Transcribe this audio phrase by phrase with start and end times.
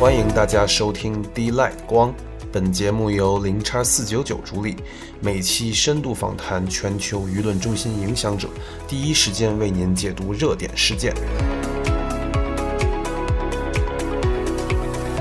[0.00, 2.10] 欢迎大家收听 D Light 光。
[2.50, 4.74] 本节目由零叉四九九主理，
[5.20, 8.48] 每期深度访谈全球舆论中心影响者，
[8.88, 11.12] 第一时间为您解读热点事件。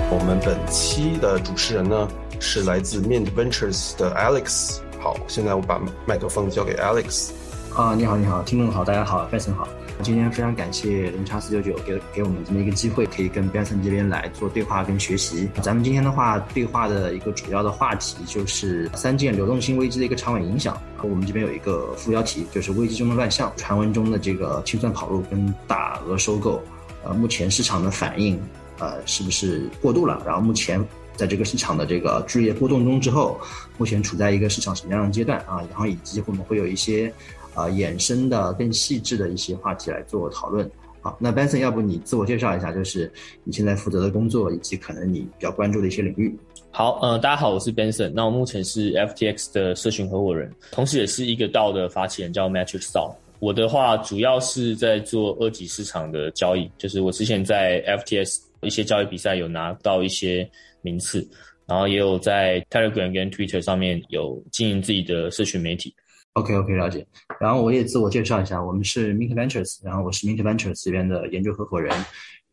[0.09, 2.07] 我们本期的主持人呢
[2.39, 4.77] 是来自 Mint Ventures 的 Alex。
[4.97, 7.31] 好，现在我把麦克风交给 Alex。
[7.75, 9.67] 啊，你好，你好，听众好，大家好，Benson 好。
[10.01, 15.49] 今天非常感谢零叉四九九给给我们这么一个机会，可以跟 Benson 这边来做对话跟学习。
[15.61, 20.81] 咱们今天的话，对话的一个主要的话题就是三件流动性危机的一个长远影响。
[21.01, 26.63] 我们这边有一个副标题，就是危机中的乱象，传闻中的这个清算跑路跟大额收购，
[27.03, 28.39] 呃，目前市场的反应，
[28.79, 30.23] 呃，是不是过度了？
[30.25, 33.37] 然后目前在这个市场的这个剧烈波动中之后，
[33.77, 35.61] 目前处在一个市场什么样的阶段啊？
[35.69, 37.13] 然后以及我们会有一些。
[37.53, 40.69] 啊，衍生的更细致的一些话题来做讨论。
[41.01, 43.11] 好，那 Benson，要不你自我介绍一下，就是
[43.43, 46.37] 你现在负责的工作以及可能你比较关注的一些领域。
[46.71, 48.11] 好，呃，大家好，我是 Benson。
[48.13, 53.15] 那我目前是 FTX 的社群合伙人，同时也是一个道的发起人，叫 Matrix DAO。
[53.39, 60.47] 我的话主要是在做二级市场的交易，就是我之前在 FTX 一些交易比赛有拿到一些
[60.81, 61.25] 名次，
[61.65, 65.95] 然后也有在 Telegram 跟 Twitter 上面有经营自己的社群媒体。
[66.33, 67.05] OK，OK，了解。
[67.39, 71.93] 然后我也自我介绍一下，我们是 Mint Ventures，然后我是 Mint Ventures 这边的研究合伙人。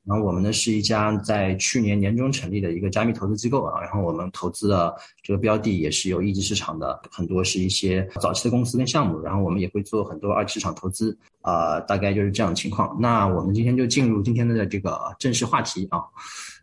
[0.09, 3.81] 然后我们呢是一家在去年年中成立的一个加密投资机构啊。
[3.81, 9.21] 然后我们投资的这个标的也是有一级市场的，很多是一些早期的公司跟项目。
[9.21, 12.97] 然后我们也会做很多二级市场投资啊，大概就是这样的情况。
[13.01, 16.01] 那我们今天就进入今天的这个正式话题啊。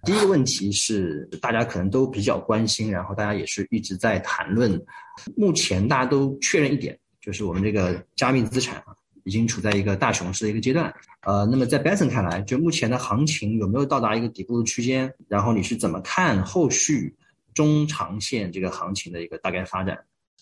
[0.06, 4.82] 第一个问题是大家可能都比较关心，然后大家也是一直在谈论。
[5.36, 6.98] 目前大家都确认一点。
[7.24, 8.88] 就是我们这个加密资产啊，
[9.24, 10.94] 已经处在一个大熊市的一个阶段。
[11.26, 15.12] 呃，那么在 Benson 看来，就目前的行情有没有到达一个底部的区间？
[15.30, 17.16] 然后你是怎么看后续
[17.54, 19.98] 中长线这个行情的一个大概发展？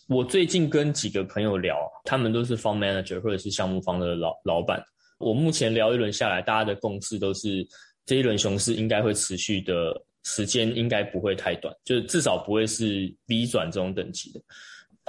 [0.07, 4.83] 我最近跟几个朋友聊，他们都是 fund manager 或者是项目方的老老板。
[5.19, 7.65] 我目前聊一轮下来，大家的共识都是
[8.07, 14.41] 这一轮熊市应该会持续的时间应该不会太短，就是至少不会是 V 转这种等级的。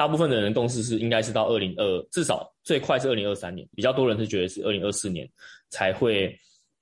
[0.03, 3.65] 大部分的人共识是，应该是到二零二，至少最快是二零二三年。
[3.73, 5.31] 比较多人是觉得是二零二四年
[5.71, 6.37] 才会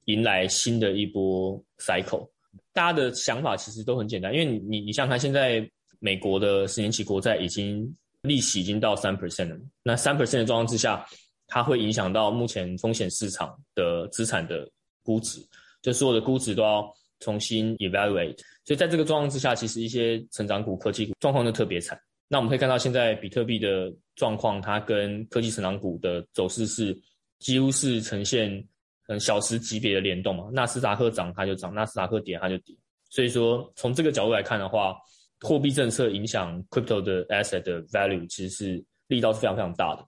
[0.07, 2.27] 迎来新的一波 cycle。
[2.73, 9.61] 大家的想法其实都很简单，因为你你你想看，现在美国的十年期国债已经利息已经到三 percent 了。
[9.83, 11.05] 那三 percent 的状况之下，
[11.47, 14.67] 它会影响到目前风险市场的资产的
[15.03, 15.47] 估值，
[15.83, 18.39] 就所有的估值都要重新 evaluate。
[18.65, 22.01] 所以在这个状况之下，其实一些成长股、科技股状况都特别惨。
[22.33, 26.97] 那我们可以看到，现在比特币的状况，它跟科技成长股的走势是
[27.41, 28.65] 几乎是呈现
[29.03, 30.49] 很小时级别的联动嘛。
[30.53, 32.73] 纳斯达克涨它就涨，纳斯达克跌它就跌。
[33.09, 34.95] 所以说，从这个角度来看的话，
[35.41, 40.07] 货币政策影响 crypto 的 asset 的 value 其实是力道是非常非常大的。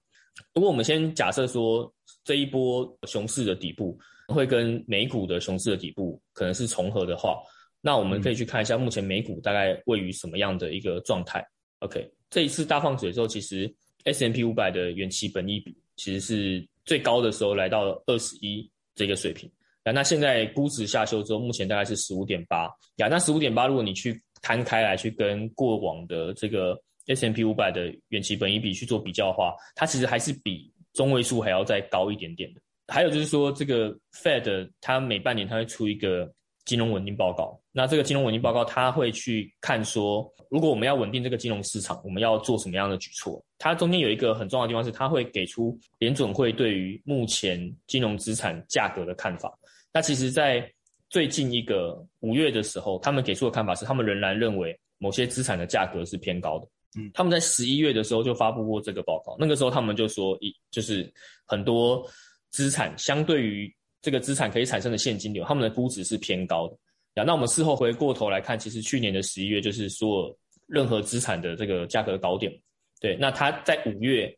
[0.55, 7.37] 如果我们先假设说这一波熊市的底部会跟美股的熊市的底部可能是重合的话，
[7.81, 11.45] 那我们可以去看一下目前美股大概位于什么样的一个状态。
[11.83, 13.73] OK，这一次大放水之后，其实
[14.05, 19.51] S M P 五百的远期本益比其实是最高的时候来到二十一这个水平。
[19.85, 22.71] 那，那现在估值下修之后，目前大概是十五点八。
[22.99, 32.61] 呀，那十五点八，如果你去摊开来去跟过往的这个 S M P 五百的远期本益比去做比较的话，它其实还是比中位数还要再高一点点的。
[32.87, 36.33] 还有就是说，这个 Fed 它每半年它会出一个。
[36.65, 43.45] 金融稳定报告，那这个金融稳定报告，它会去看说，如果我们要稳定这个金融市场，我们要做什么样的举措？
[43.59, 49.53] 它中间有一个很重要的地方是，它会给出联准会对于目前金融资产价格的看法。
[49.93, 50.65] 那其实，在
[51.11, 56.69] 最近一个五月的时候，他们给出的看法是，他们仍然认为某些资产的价格是偏高的。
[56.97, 61.13] 嗯，他们在十一月的时候就发布过这个报告，那个时候他们就说，一就是
[61.45, 62.09] 很多
[62.51, 63.75] 资产相对于。
[64.03, 66.77] 这个资产可以产生的现金流，他们的估值是偏高的。
[67.15, 72.53] 呀，那我们事后回过头来看，其实去年的十一月就是说任何资产的这个价格高点。
[73.01, 74.35] 对，那他在五月，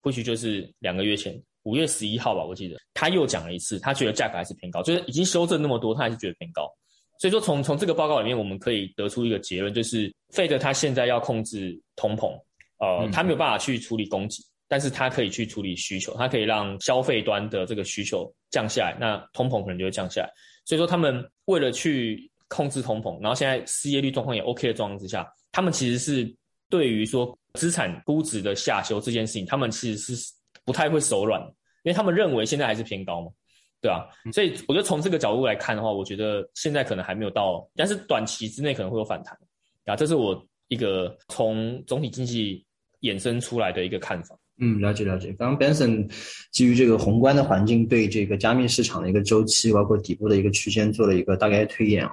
[0.00, 6.70] 或许就是两个月前，五月十一号吧，我记得他又讲了一次，他觉得价格还是偏高，就是已经修正那么多，他还是觉得偏高。
[7.20, 12.32] 所以说，从从这个报告里面，我们可以得出一个结论，就是费德他现在要控制通膨，
[12.78, 14.36] 呃，他没有办法去处理供给。
[14.68, 20.30] 但是它可以去处理需求，它可以让消费端的这个需求降下来，那通膨可能就会降下来。
[20.64, 26.30] 所以说，他们为了去控制通膨，然后现在失业率状况也 OK 的状况之下，他们其实是
[26.68, 30.32] 对于说资产估值的下修这件事情，他们其实是
[30.66, 31.40] 不太会手软，
[31.82, 33.30] 因为他们认为现在还是偏高嘛。
[33.80, 39.38] 对啊，所以我觉得从这个角度来看的话，我觉得现在可能还没有到，但是短期之内可能会有反弹
[39.86, 42.66] 啊，这是我一个从总体经济
[43.02, 44.36] 衍生出来的一个看法。
[44.60, 45.32] 嗯，了解了解。
[45.38, 46.10] 刚刚 Benson
[46.50, 52.10] 基于这个宏观的环境，对这个加密市场的一个周期，包括底部的一个区间，做了一个大概推演啊。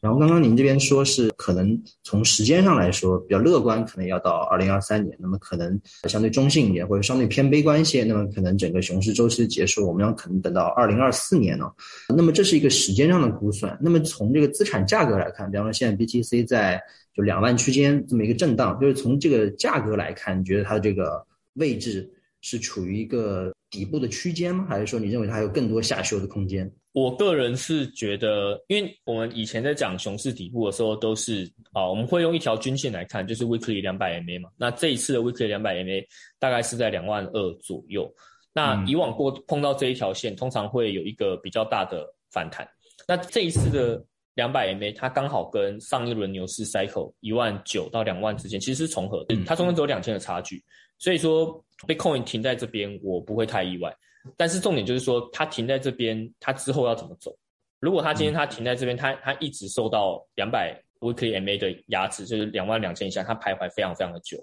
[0.00, 5.16] 然后刚刚您这边说是可能从时间上来说比较乐观，可能要到二零二三年。
[5.20, 11.70] 那么可能相对中性一点，或者相对偏悲观一些，那么可能整个熊市周期的结束，我们要可能等到二零二四年呢。
[12.08, 13.78] 那么这是一个时间上的估算。
[13.80, 16.82] 那么从这个资产价格来看，比方说现在 BTC 在
[17.14, 21.24] 就两万区间这么一个震荡，就是从这个价格来看，你觉得它的这个？
[21.54, 22.08] 位置
[22.40, 24.66] 是处于一个底部的区间吗？
[24.68, 26.70] 还是说你认为它还有更多下修的空间？
[26.92, 34.48] 我个人是觉得，因为我们以前在讲熊市底部的时候，都是啊，我们会用一条均线来看，就是 weekly 两百 MA 嘛。
[34.56, 36.06] 那这一次的 weekly 两百 MA
[36.38, 38.08] 大概是在两万二左右。
[38.52, 42.64] 那以往过碰到这一条线，通常会有一个比较大的反弹。
[43.08, 44.00] 那这一次的
[44.36, 50.62] 两百 MA 它刚好跟上一轮牛市 cycle 一万九到两万之间其实是重合，它中间只有两千的差距。
[51.04, 53.94] 所以说，Bitcoin 停在这边，我不会太意外。
[54.38, 57.36] 但是重点就是说，它停在这边，它之后要怎么走？
[57.78, 64.42] 如果它今天它停在这边，它它一直受到两百 weekly MA 的压制，就是两万两千以下，它徘徊非常非常的久，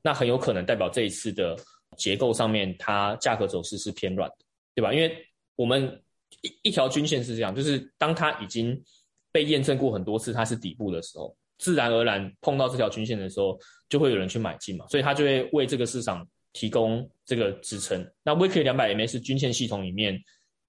[0.00, 1.54] 那很有可能代表这一次的
[1.98, 4.36] 结构上面，它价格走势是偏软的，
[4.74, 4.94] 对吧？
[4.94, 5.14] 因为
[5.54, 6.02] 我们
[6.40, 8.82] 一一条均线是这样，就是当它已经
[9.30, 11.36] 被验证过很多次它是底部的时候。
[11.60, 13.56] 自然而然碰到这条均线的时候，
[13.90, 18.04] 就会有人去买进嘛，所以它就会为这个市场提供这个支撑。
[18.24, 20.18] 那 Weekly 两百 MA 是均线系统里面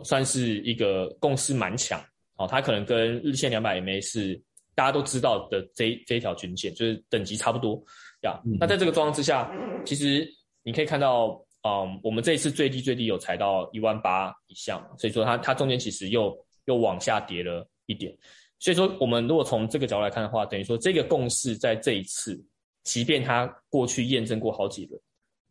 [0.03, 2.03] 算是一个共识蛮强
[2.35, 4.39] 哦，它可能跟日线两百 MA 是
[4.75, 7.81] 大家都知道的这这一条均线，就是等级差不多
[8.23, 8.39] 呀。
[8.59, 9.49] 那在这个状况之下，
[9.85, 10.27] 其实
[10.63, 11.27] 你可以看到，
[11.63, 16.35] 嗯，我们这一次最低最低有踩到一万八以下，所以说它它中间其实又
[16.65, 18.15] 又往下跌了一点。
[18.61, 22.39] 所以说，我们如果从这个角度来看的话，等于说这个共识在这一次，
[22.83, 25.01] 即便它过去验证过好几轮，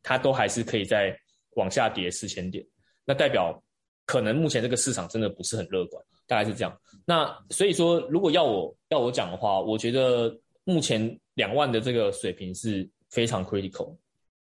[0.01, 1.13] 它都还是可以在
[1.57, 2.65] 往下跌四千点。
[3.05, 3.61] 那代表
[4.07, 6.81] 可能目前这个市场真的不是很乐观，大概是这样。
[7.05, 13.93] 那所以说，如果要我要我讲的话，我觉得目前两万的这个水平是非常 critical，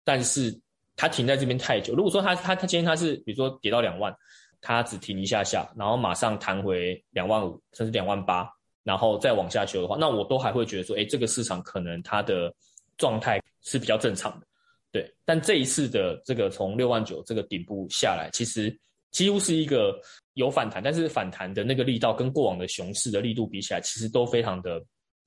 [0.04, 0.56] 但是
[0.94, 1.92] 它停在这边太久。
[1.96, 4.14] 如果说它它它今天它是比如说跌到两万，
[4.60, 8.48] 它只停一下下，然后马上弹回两万五，甚至两万八。
[8.82, 12.52] 然后再往下修的话，那我都还会觉得说，哎，这个市场可能它的
[12.96, 14.46] 状态是比较正常的，
[14.90, 15.14] 对。
[15.24, 18.74] 但这一次的这个从六万九这个顶部下来，其实
[19.10, 20.00] 几乎是一个
[20.32, 24.82] 有反弹，但是反弹的那个力道跟过往的熊市的力度比起来，其实都非常的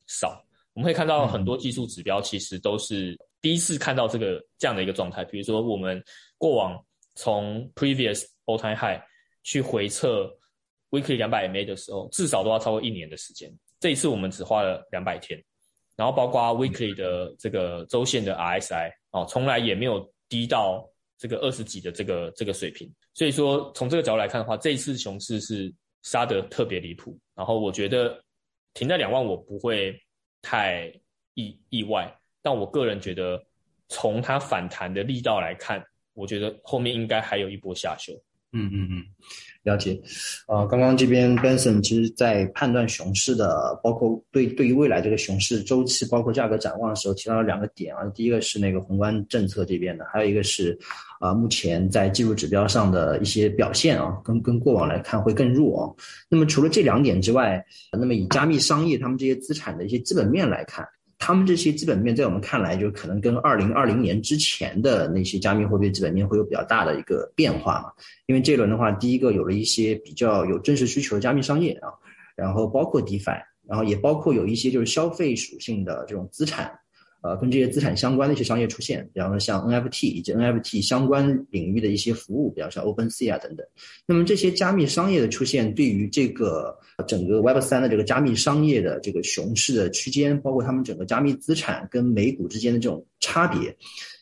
[0.07, 0.43] 少。
[0.73, 5.23] 我们可以看到很多技术指标，其实都是第一次看到这个这样的一个状态。
[5.23, 6.03] 比如说，我们
[6.39, 6.83] 过往
[7.13, 8.99] 从 previous all time high
[9.43, 10.35] 去回测。
[10.93, 13.51] Weekly 两百 MA 的时候，至少都要超过一年的时间。
[13.79, 15.43] 这一次我们只花了两百天，
[15.95, 20.87] 然后包括 weekly 的这个周线的 RSI 哦，从来也没有低到
[21.17, 22.89] 这个二十几的这个这个水平。
[23.15, 25.73] 所以说，从这个角度来看的话，这一次熊市是
[26.03, 27.19] 杀得特别离谱。
[27.35, 28.23] 然后我觉得
[28.75, 29.99] 停在两万，我不会
[30.41, 30.93] 太
[31.33, 32.15] 意意外。
[32.41, 33.43] 但我个人觉得，
[33.89, 38.13] 从它反弹的力道来看，我觉得后面应该还有一波下修。
[38.51, 39.05] 嗯嗯嗯。
[39.63, 39.97] 了解，
[40.47, 48.03] 呃，刚刚这边 Benson 其实在判断熊市的，包括对对于未来这个熊市周期，包括价格展望的时候，提到了两个点啊。
[48.13, 50.77] 第一个是那个宏观政策这边的，还有一个是
[51.21, 55.83] 啊，目前在技术指标上的一些表现啊，跟跟过往来看会更弱啊。
[56.29, 60.85] 那么除了这两点之外，那么以加密商业他们这些资产的一些基本面来看。
[61.25, 67.93] 他们这些基本面在我们看来，就可能跟二零二零年之前的那些加密货币基本面会有比较大的一个变化嘛？
[68.25, 71.87] 因为这轮的话，第一个有了一些比较有真实需求的加密商业啊，
[72.35, 76.69] 然后包括 DeFi，然后也包括有一些就是消费属性的这种资产。
[77.23, 83.65] 呃，跟这些资产相关的一些商业出现，比方说像 NFT 以及 NFT 相关领域的一些服务，比方说 OpenSea 啊等等。
[84.05, 86.77] 那么这些加密商业的出现，对于这个
[87.07, 93.73] 整个 Web 三的这个加密商业的这个熊市的区间，包括他们整个加密资产跟美股之间的这种差别，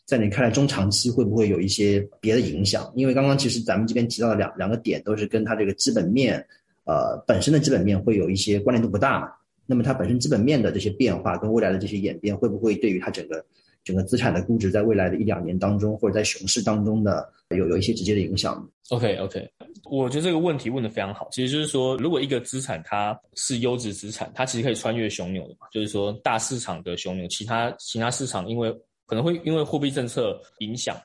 [0.05, 2.93] 在你看来中长期会不会有一些别的影响？
[2.95, 6.37] 因为刚刚其实咱们这边提到的两两个点，都是跟它这个基本面，
[6.85, 9.27] 呃，本身的基本面会有一些关联度不大嘛。
[9.71, 13.45] 那么它本身基本面的这些变化跟未来的这些演变，会不会对于它整个
[13.85, 19.49] 整个资产的估值，在未来的一两年当中，或者在熊市当中的有有一些直接的影响？OK OK，
[19.89, 21.29] 我觉得这个问题问的非常好。
[21.31, 25.67] 其实就是说，如果一个资产它是优质资产，它其实可以穿越熊牛的嘛。
[25.71, 28.69] 就是说，大市场的熊牛，其他其他市场因为
[29.05, 30.97] 可能会因为货币政策影响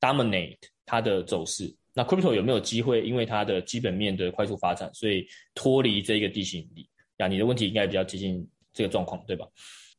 [0.00, 6.88] dominate 它的走势，那 crypto 有没有机会因为它的基本面的快速发展，所以脱离这个地心引力？
[7.18, 9.46] 呀，你的问题应该比较接近这个状况，对吧？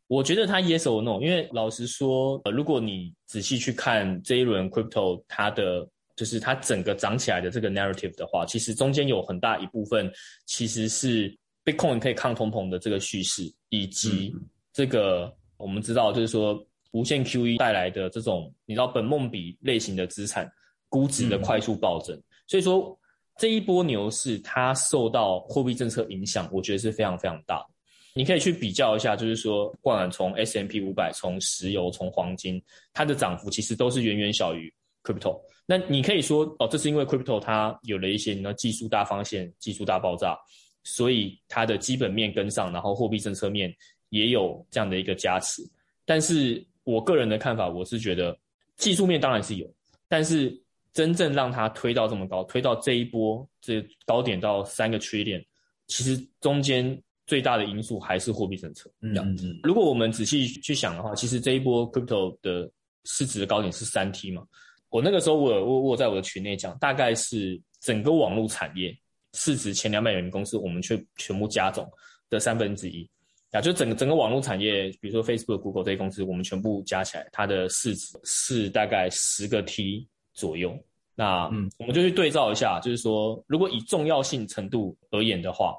[0.07, 10.11] 我觉得他 yes or no，因为老实说，呃，如果你仔细去看这一轮 crypto 它的就是它整个涨起来的这个 narrative 的话，其实中间有很大一部分
[10.45, 14.33] 其实是 Bitcoin 可以抗通膨的这个叙事，以及
[14.71, 20.51] 这个我们知道就是说无限 QE 带来的这种你知道本梦比类型的资产。
[20.87, 22.17] 估值的快速暴增，
[22.47, 22.97] 所以说
[23.37, 27.65] 这一波牛市它受到货币政策影响，我觉得是非常非常大。
[28.13, 32.63] 你可以去比较一下，就是说，不管从 S M P 五百、从石油、从黄金，
[32.93, 34.73] 它的涨幅其实都是远远小于
[35.03, 35.37] crypto。
[35.65, 40.37] 那你可以说，哦，这是因为 crypto 它有了一些你的技术大方向、技术大爆炸，
[40.85, 43.75] 所以它的基本面跟上，然后货币政策面
[44.11, 45.61] 也有这样的一个加持。
[46.05, 48.37] 但是我个人的看法，我是觉得
[48.77, 49.69] 技术面当然是有，
[50.07, 50.57] 但是。
[50.95, 55.45] 真正让它推到这么高，推到这一波这高点到三个缺点，
[55.87, 58.89] 其实中间最大的因素还是货币政策。
[59.01, 59.59] 嗯嗯。
[59.61, 62.71] 如果我们仔细去想的话，其实这一波 crypto 的
[63.03, 64.41] 市值的高点是三 T 嘛。
[64.89, 68.97] 我那个时候我我我在我的群内讲，大概是整个网络产业
[69.33, 71.85] 市值前两百元公司，我们却全部加总
[72.29, 73.05] 的三分之一。
[73.51, 80.07] 啊，就整个整个网络产业，比如说 Facebook、Google 这些公司，我们全部加起来，它的市值是大概十个 T。
[80.35, 80.77] 左右，
[81.15, 85.75] 那嗯，我们就去对照一下，就是说，如果以重要性程度而言的话，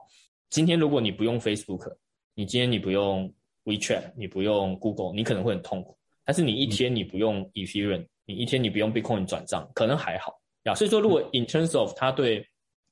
[0.50, 1.94] 今天如果你不用 Facebook，
[2.34, 3.32] 你今天你不用
[3.64, 5.96] WeChat，你不用 Google，你可能会很痛苦。
[6.24, 10.32] 但是你一天你不用 Ethereum，你一天你不用 Bitcoin 转账，可能还好
[10.64, 10.74] 呀。
[10.74, 12.44] 所以说，如果 in terms of 它对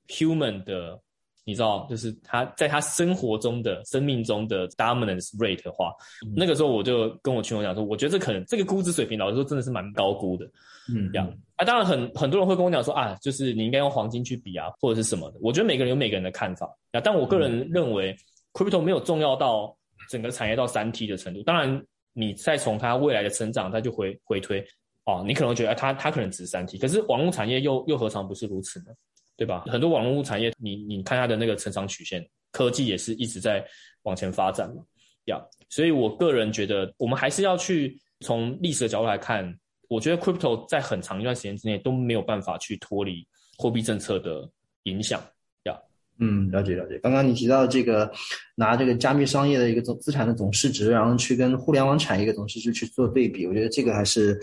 [0.09, 1.01] human 的
[1.45, 5.93] 你知道，就是他在他生活中的生命中的 dominance rate 的话，
[6.35, 10.47] 那个时候我就跟我群友讲说，我觉得这可能这个估值水平，老实说真的是蛮高估的，
[10.95, 15.39] 嗯，这样啊，当然很很多人会跟我讲说啊，就是你应该用黄金去比啊，或者是什么的。
[15.43, 18.17] 我觉得每个人有每个人的看法啊，但我个人认为
[18.53, 19.77] crypto 没有重要到
[20.09, 21.43] 整个产业到三 T 的程度。
[21.43, 24.65] 当然，你再从它未来的成长，它就回回推
[25.05, 28.87] 哦，你可能会觉得它它可能值三 T，可是网络产业又又何尝不是如此呢？
[29.37, 29.65] 对吧？
[29.67, 33.67] 很多网络产业，你你看它的那个成长曲线，科技也是一直在
[34.03, 34.83] 往前发展嘛，
[35.27, 35.41] 呀。
[35.69, 43.27] 所以我个人觉得，我们还是要去从历史的角度来看，我觉得 crypto 在很长一段时间之内都没有办法去脱离
[43.59, 44.49] 货币政策的
[44.85, 45.21] 影响。
[46.19, 46.99] 嗯，了解了解。
[47.01, 48.11] 刚刚你提到这个，
[48.55, 54.41] 拿这个加密商业的一个总资产的总市值，然后去跟互联网产业的总市值去做对比，我觉得这个还是，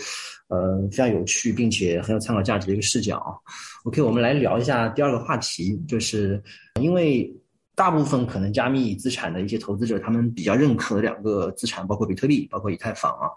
[0.50, 3.42] 呃，非常有趣，并且很有参考价值的一个视角。
[3.86, 6.44] OK，我们来聊一下第二个话题，就是
[6.82, 7.34] 因为
[7.74, 13.30] 大部分可能加密资产的一些投资者，他们比较认可的两个资产，包括比特币，包括以太坊啊。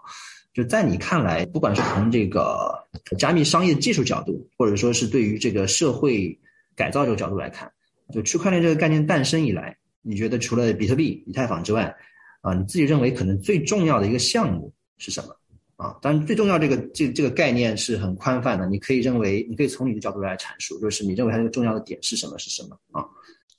[0.53, 2.73] 就在你看来，不管是从这个
[3.17, 6.37] 加密商业技术角度，或者说是对于这个社会
[6.75, 7.71] 改造这个角度来看。
[8.13, 11.95] 就区块链这个概念诞生以来，你觉得除了比特币、以太坊之外，
[12.41, 15.35] 啊，你自己认为可能最重要的一个项目是什么？
[15.77, 22.37] 啊，当然最重要这个这这个概念是很宽泛的，你可以认为，你可以从你的角度来阐述，就是你认为它这个重要的点是什么？
[22.37, 22.79] 是什么？
[22.91, 23.03] 啊，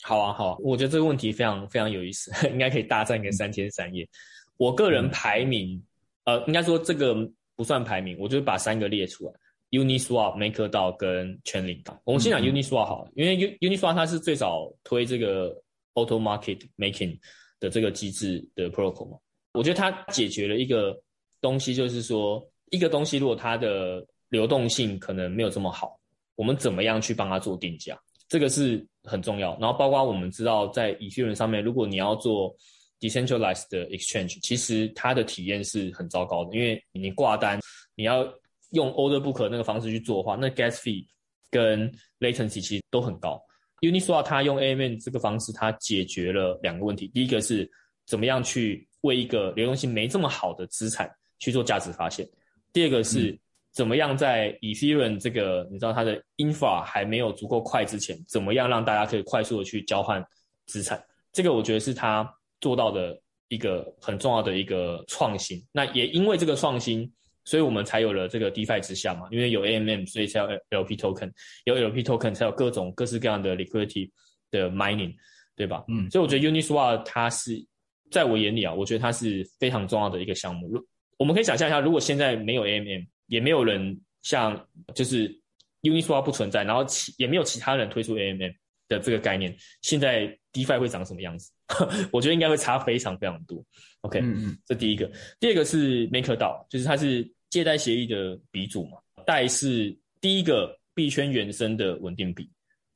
[0.03, 4.09] 好啊，好，我觉得这个问题非常非常有意思， 应该可以大战个三天三夜。
[4.57, 5.83] 我个人排名，
[6.25, 7.15] 呃，应该说这个
[7.55, 9.33] 不算排名，我就把三个列出来。
[9.77, 15.51] Uniswap、MakerDAO 跟 Chainlink，我们先讲 Uniswap 好，因为 Uniswap 它是最早推这个
[15.95, 17.19] Auto Market Making
[17.61, 19.19] 的这个机制的 protocol 嘛。
[19.53, 20.99] 我觉得它解决了一个
[21.41, 25.99] 东西，就是说一个东西如果它的流动性可能没有这么好，
[26.35, 29.59] 我们怎么样去帮它做定价，这个是很重要。
[29.61, 32.55] 然后包括我们知道在以太坊上面，如果你要做
[33.01, 37.61] decentralized 的 exchange，其实它的体验是很糟糕的，因为你挂单
[37.95, 38.27] 你要。
[38.71, 41.07] 用 order book 那个方式去做的话，那 gas fee
[41.51, 43.41] 跟 latency 其实都很高。
[43.81, 47.07] Uniswap 它用 AMM 这个方式，它解决了两个问题。
[47.09, 47.71] 第一个是
[48.07, 52.27] 怎么样去为一个流动性没这么好的资产去做价值发现；
[52.73, 53.39] 第二个是
[53.73, 60.25] 怎么样在 Ethereum 这个你知道它的 infra 还没有足够快之前，怎么样让大家可以快速的去交换
[60.67, 61.01] 资产。
[61.33, 62.29] 这个我觉得是他
[62.61, 63.17] 做到的
[63.49, 65.63] 一个很重要的一个创新。
[65.71, 67.13] 那也因为这个创新。
[67.47, 71.33] 所以我们才有了这个 DeFi 之下嘛，因为有 AMM，所以才有 LP token，
[71.65, 74.11] 有 LP token 才有各种各式各样的 liquidity
[74.51, 75.15] 的 mining，
[75.55, 75.83] 对吧？
[75.89, 77.65] 嗯，所以我觉得 Uniswap 它是
[78.11, 80.69] 在我眼里啊，我觉得它是非常重要的一个项目。
[80.69, 80.87] 如
[81.17, 85.41] 我们可以想象一下，如果现在没有 AMM，也没有人像就是
[85.83, 88.53] Uniswap 不存在，然后其也没有其他人推出 AMM
[88.89, 91.51] 的这个概念，现在 DeFi 会长什么样子？
[92.13, 93.65] 我觉得应该会差非常非常多。
[94.03, 95.11] OK，嗯嗯，这第一个，
[95.41, 102.47] 第二个是 MakerDAO，就是它是借贷协议的鼻祖嘛，贷是第一个币圈原生的稳定币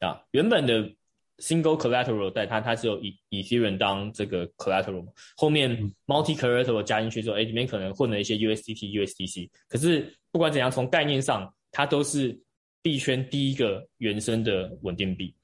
[0.00, 0.23] 啊。
[0.33, 0.83] 原本的
[1.38, 5.75] single collateral 贷它它是有以以 Ethereum 当这个 collateral 嘛，后面
[6.07, 9.49] multi collateral 加进去之后，哎，里面可能混了一些 USDT、USDC。
[9.67, 12.38] 可是不管怎样，从概念上，它都是
[12.83, 15.35] 币圈第一个原生的稳定币。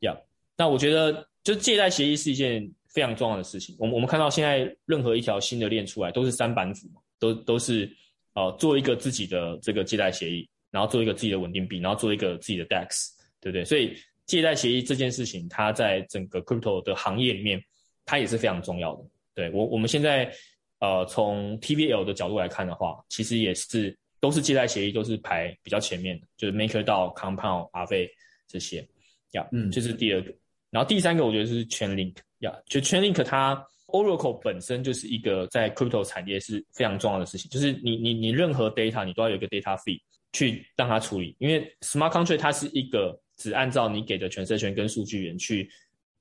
[0.00, 0.14] 呀，
[0.54, 3.74] 那我觉得就借贷协议是一件非常重要的事情。
[3.78, 7.90] 我们我们看到现在任何一条新的链出来，都是三板斧嘛，都都是
[8.36, 13.08] 呃做一个自己的这个借贷协议，然后做一个自己的稳定币，然后做一个自己的 DEX，
[13.40, 13.64] 对不对？
[13.64, 17.60] 所以借贷协议这件事情，它在整个 crypto 的行业里面，
[18.04, 19.04] 它也是非常重要的。
[19.34, 20.32] 对我我们现在
[20.78, 28.08] 呃从 TVL 的角度来看的话，其实也是都是借贷协议都是排比较前面的，就是 MakerDAO、Compound、Aave
[28.46, 28.86] 这些。
[29.32, 30.32] 呀，嗯，这是第二个，
[30.76, 39.98] 然后第三个我觉得是 Chainlink，呀，就 Chainlink 它 Oracle 本身就是一个在 crypto 产业是非常重要的事情，就是你你你任何 data 你都要有一个 data fee
[40.34, 45.66] 去让它处理，因为 smart contract 它是一个只按照你给的 transaction 跟数据源去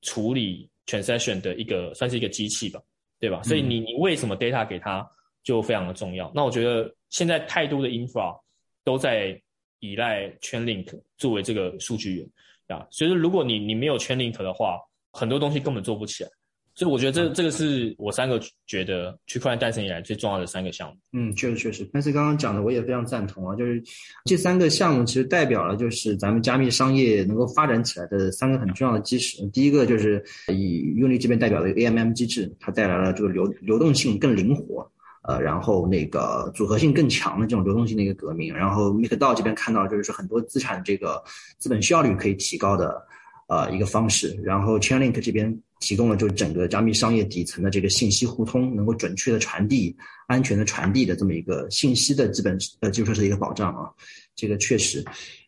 [0.04, 2.82] 处理 transaction 的一个算是一个机器吧，
[3.20, 3.44] 对吧？
[3.44, 5.06] 所以你你为什么 data 给它
[5.44, 6.32] 就非常的重要。
[6.34, 8.40] 那我觉得现在太多的 infra
[8.86, 9.38] 都在
[9.80, 12.30] 依赖 Chainlink 作为这个数据源。
[12.68, 14.80] 啊，所以说如果你你没有圈 link 的话，
[15.12, 16.30] 很多东西根本做不起来。
[16.78, 20.98] 所以我觉得这这个是我三个觉得区块链诞生以来最重要的三个项目。
[21.14, 21.90] 嗯，确实确实。
[21.94, 23.82] 但是刚刚讲的我也非常赞同啊，就是
[24.26, 29.48] 这三个项目其实代表了就是咱们加密商业能够发展起来的三个很重要的基石。
[29.54, 30.22] 第一个就是
[30.54, 34.86] 以用力这边代表的 AMM 机制，它带来了这个流流动性更灵活。
[35.28, 41.24] 呃，然后那个组合性更强的这种流动性的一个革命，然后 MakerDAO 这边看到就是很多资产这个
[41.58, 43.04] 资本效率可以提高的
[43.48, 53.90] 呃一个方式，然后 Chainlink 这边提供了就整个加密商业底层的这个信息互通，能够准确的传递、安全的传递的这么一个信息的基本呃基础设施的一个保障啊，
[54.36, 55.04] 这个确实。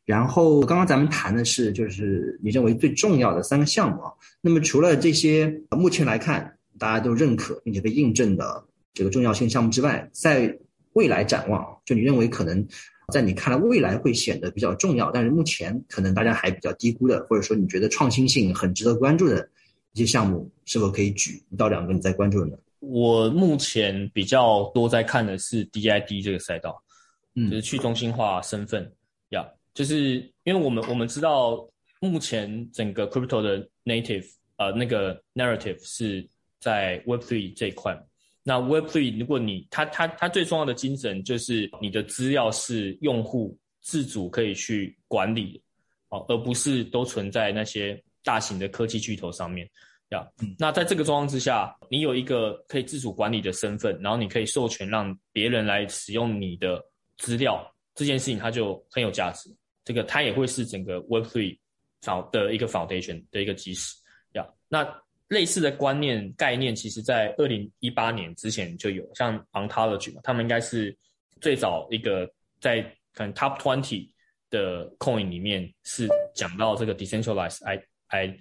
[0.06, 4.12] 然后刚刚咱们谈的是就是你认为最重要的三个项目啊，
[4.42, 8.63] 那么除了这些目前来看大家都认可并且被印证的。
[8.98, 10.58] 这个重要性项目之外，在
[10.94, 12.68] 未来展望，就你认为可能
[13.14, 19.48] 在你看来未来会显得比较重要，但是目前可能大家还比较低估的，或者说你觉得创新性很值得关注的
[19.94, 22.58] 一些项目，是否可以举一到两个你在关注的呢？
[22.80, 26.76] 我目前比较多在看的是 DID 这个赛道，
[27.36, 28.92] 嗯，就是去中心化身份
[29.30, 31.64] 呀，就是因为我们我们知道
[32.02, 34.26] 目前整个 crypto 的 native
[34.58, 36.28] 呃那个 narrative 是
[36.60, 37.96] 在 Web3 这一块。
[38.48, 45.62] 那 Web3，如果你它它它最重要的精神就是你的资料是用户自主可以去管理，
[46.08, 49.70] 哦，而不是都存在那些大型的科技巨头上面，
[50.12, 50.26] 呀。
[50.58, 56.82] 那在这个状况之下，你有一个可以自主管理的身份，然后你可以授权让别人来使用你的
[57.18, 59.54] 资料，这件事情它就很有价值。
[59.84, 61.60] 这个它也会是整个 Web3
[62.00, 63.94] 早的一个 foundation 的一个基石，
[64.36, 64.48] 呀。
[64.70, 64.86] 那
[65.30, 70.98] 类似的观念概念，其实在二零一八年之前就有，像 Ontology 嘛，他们应该是
[71.42, 72.30] 最早一个
[72.62, 72.82] 在
[73.13, 74.10] 可能 Top Twenty
[74.50, 77.60] 的 Coin 里面是讲到这个 Decentralized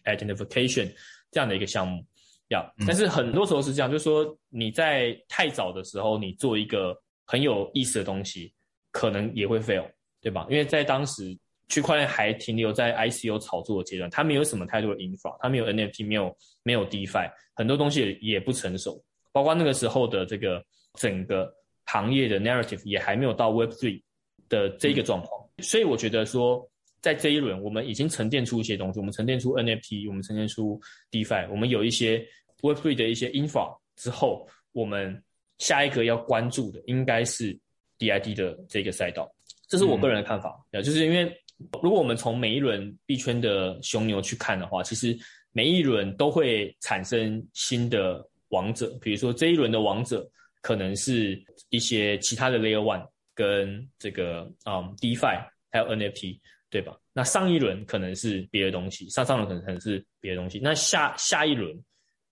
[0.05, 0.93] Identification
[1.31, 2.05] 这样的一个项目，
[2.49, 8.55] 要，但是很多时候是这样，就是说你在太早的时候，你做一个很有意思的东西，
[8.93, 10.47] 可能也会 fail，对吧？
[10.49, 11.37] 因为在当时。
[11.69, 19.03] 区块链还停留在 ICO 炒作的阶段，它没有什么太多的 infra，它没有 NFT，没有没有 DeFi，很多东西也不成熟，
[19.33, 21.53] 包括那个时候的这个整个
[21.85, 24.01] 行业的 narrative 也还没有到 Web3
[24.49, 25.45] 的这个状况。
[25.59, 26.65] 所以我觉得说，
[27.01, 32.25] 在这一轮我们已经沉淀出一些东西，我们沉淀出 NFT，我们沉淀出 DeFi，我们有一些
[32.61, 35.21] Web3 的一些 infra 之后，我们
[35.59, 37.59] 下一个要关注的应该是
[37.99, 39.29] DID 的这个赛道，
[39.69, 41.37] 这是我个人的看法，就是因为。
[41.83, 45.17] 如果我们从每一轮币圈的熊牛去看的话，其实
[45.53, 48.97] 每一轮都会产生新的王者。
[49.01, 50.29] 比如说这一轮的王者
[50.61, 56.39] 可能是一些其他的 Layer One 跟这个嗯 DeFi 还有 NFT，
[56.69, 56.97] 对吧？
[57.13, 60.61] 那上一轮可能是别的东西，上上轮可能可能是别的东西。
[60.63, 61.75] 那下下一轮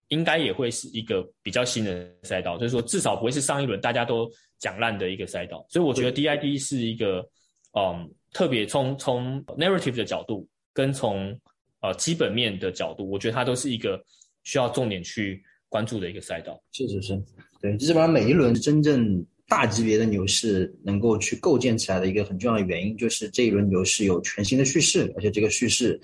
[0.08, 5.64] 应该也会是一个比较新的赛道，就是说至少不会是上一轮大家都讲烂的一个赛道。
[5.70, 7.26] 所以我觉得 DID 是一个
[7.74, 8.10] 嗯。
[8.34, 11.38] 特别从从 narrative 的角度，跟从
[11.82, 14.04] 呃基本面的角度，我觉得它都是一个
[14.42, 16.60] 需要重点去关注的一个赛道。
[16.72, 17.16] 确实是，
[17.60, 26.00] 对，基本上每一轮真正大级别的牛市能够去构建起来的一个很重要的原因，就是这一轮牛市有全新的叙事，而且这个叙事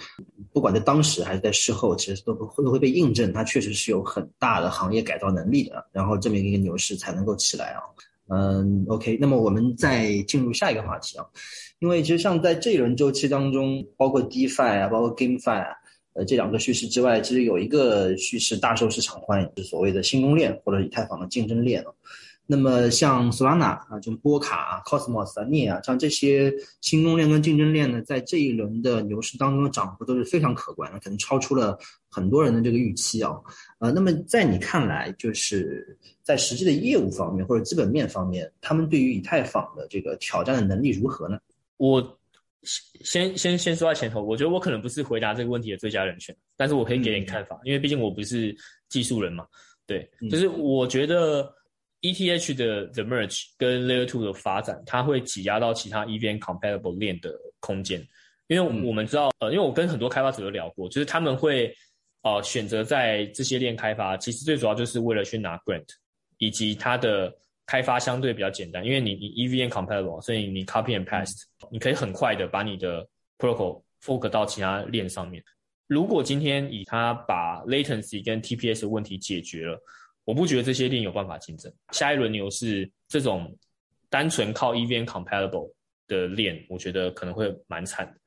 [0.52, 7.82] 不管在当时还是在事后，其实都会会被印证，它确实是有很大的行业改造能力的，然后这么一个牛市才能够起来啊。
[8.32, 11.26] 嗯，OK，那么我们再进入下一个话题啊。
[11.80, 15.68] 因为其实像在这一轮周期当中，包括 DeFi 啊，包括 GameFi 啊，
[16.12, 21.84] 呃，这两个叙事之外，其实有一个叙事大受市场欢迎，是所谓的新公链或者以太坊的竞争链
[22.46, 31.78] 那么像 Solana 啊，就波卡啊、Cosmos 啊、镍啊，像这些新公链跟竞争链呢，在这一轮的牛市当中的涨幅都是非常可观的，可能超出了
[32.10, 33.32] 很多人的这个预期啊。
[33.80, 41.36] 呃，那么在你看来，就是在实际的业务方面或者资本面方面，他们对于以太坊的这个挑战的能力如何呢？
[41.76, 42.18] 我
[42.62, 48.56] 先先先说在前头，我觉得我可能不是回答这个问题的最佳人选，但是我可以给点看法，因为毕竟我不是
[48.88, 49.44] 技术人嘛。
[49.84, 51.52] 对，就是我觉得。
[52.02, 58.00] ETH 的 The Merge 跟 Layer Two 的发展，它会挤压到其他 EVM Compatible 链的空间，
[58.46, 61.70] 因为我们知道，呃，因为我跟很多开发者都聊过，就是他们会，
[62.22, 65.86] 呃，选择在这些链开发，其实最主要就是为了去拿 Grant，
[66.38, 67.34] 以及它的
[67.66, 73.06] 开发相对比较简单，因为你你 EVM Compatible，所以你 Copy and Paste，你可以很快的把你的
[73.38, 75.42] Protocol fork 到其他链上面。
[75.86, 79.80] 如果今天以它把 Latency 跟 TPS 的问题解决了。
[80.26, 81.72] 我不觉得这些链有办法竞争。
[81.90, 83.52] 下一轮牛市这种
[84.08, 85.72] 单纯靠 EVM compatible
[86.06, 88.19] 的链，我觉得可能会蛮惨的。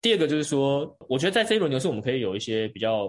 [0.00, 3.08] 第二个就是说，我觉得在这一轮牛市，我们可以有一些比较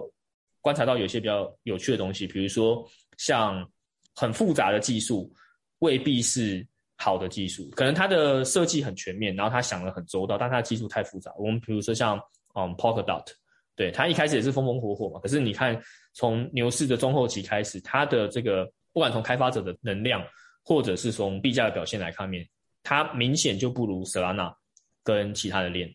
[0.60, 3.68] 观察到有一些比较有趣的东西，比如说像
[4.14, 5.32] 很复杂的技术
[5.78, 11.32] 未必是好的技术，可能它的设计很全面，然后他想的很周到，但它的技术太复杂。
[11.38, 12.18] 我们比如说像
[12.54, 13.26] 嗯 Polkadot，
[13.74, 15.80] 对它一开始也是风风火火嘛，可是你看。
[16.14, 20.22] 从牛市的中后期开始，它的这个不管从开发者的能量，
[20.62, 22.46] 或者是从币价的表现来看面，
[22.82, 24.54] 它明显就不如 Solana
[25.02, 25.90] 跟其他的链。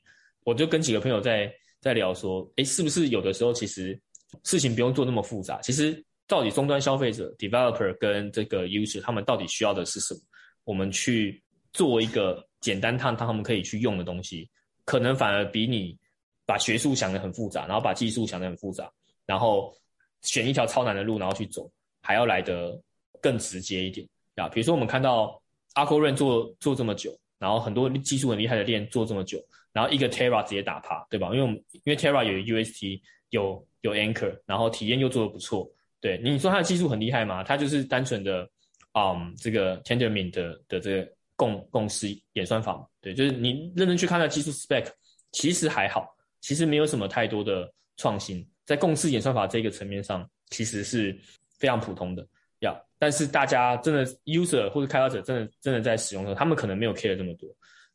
[0.47, 3.99] 我就跟几个朋友在在聊说，诶，是不是有的时候其实
[4.45, 5.59] 事情不用做那么复杂？
[5.61, 10.21] 其实到底终端消费者 developer 跟这个 user 他们到底需要的是什么？
[10.63, 14.49] 我们去做一个简单他他们可以去用的东西，
[14.85, 15.97] 可能反而比你
[16.45, 18.89] 把学术想得很复杂，然后把技术想得很复杂，
[19.25, 19.75] 然后。
[20.23, 22.77] 选一条超难的路，然后去走，还要来得
[23.21, 24.05] 更直接一点
[24.35, 24.49] 啊！
[24.49, 25.39] 比如说，我们看到
[25.73, 29.39] 阿 r 润做做这么久，然后很多技术很厉害的店做这么久，
[29.77, 31.27] 然后一个 Terra 直接打趴，对吧？
[31.27, 35.71] 因为我们因为 Terra 有 UST，有有 Anchor，然后体验又做的不错。
[36.01, 37.43] 对，你说它的技术很厉害吗？
[37.43, 38.49] 它就是单纯的，
[38.95, 42.87] 嗯，这个 Tendermint 的的这个共共识演算法嘛。
[42.99, 44.87] 对，就是你认真去看它技术 spec，
[45.31, 46.07] 其实还好，
[46.41, 48.43] 其实没有什么太多的创新。
[48.65, 51.15] 在共识演算法这个层面上，其实是
[51.59, 52.27] 非常普通的，
[52.61, 57.47] 要但是大家真的 user 或者开发者真的真的在使用的时候，他们可能没有 care 这么多。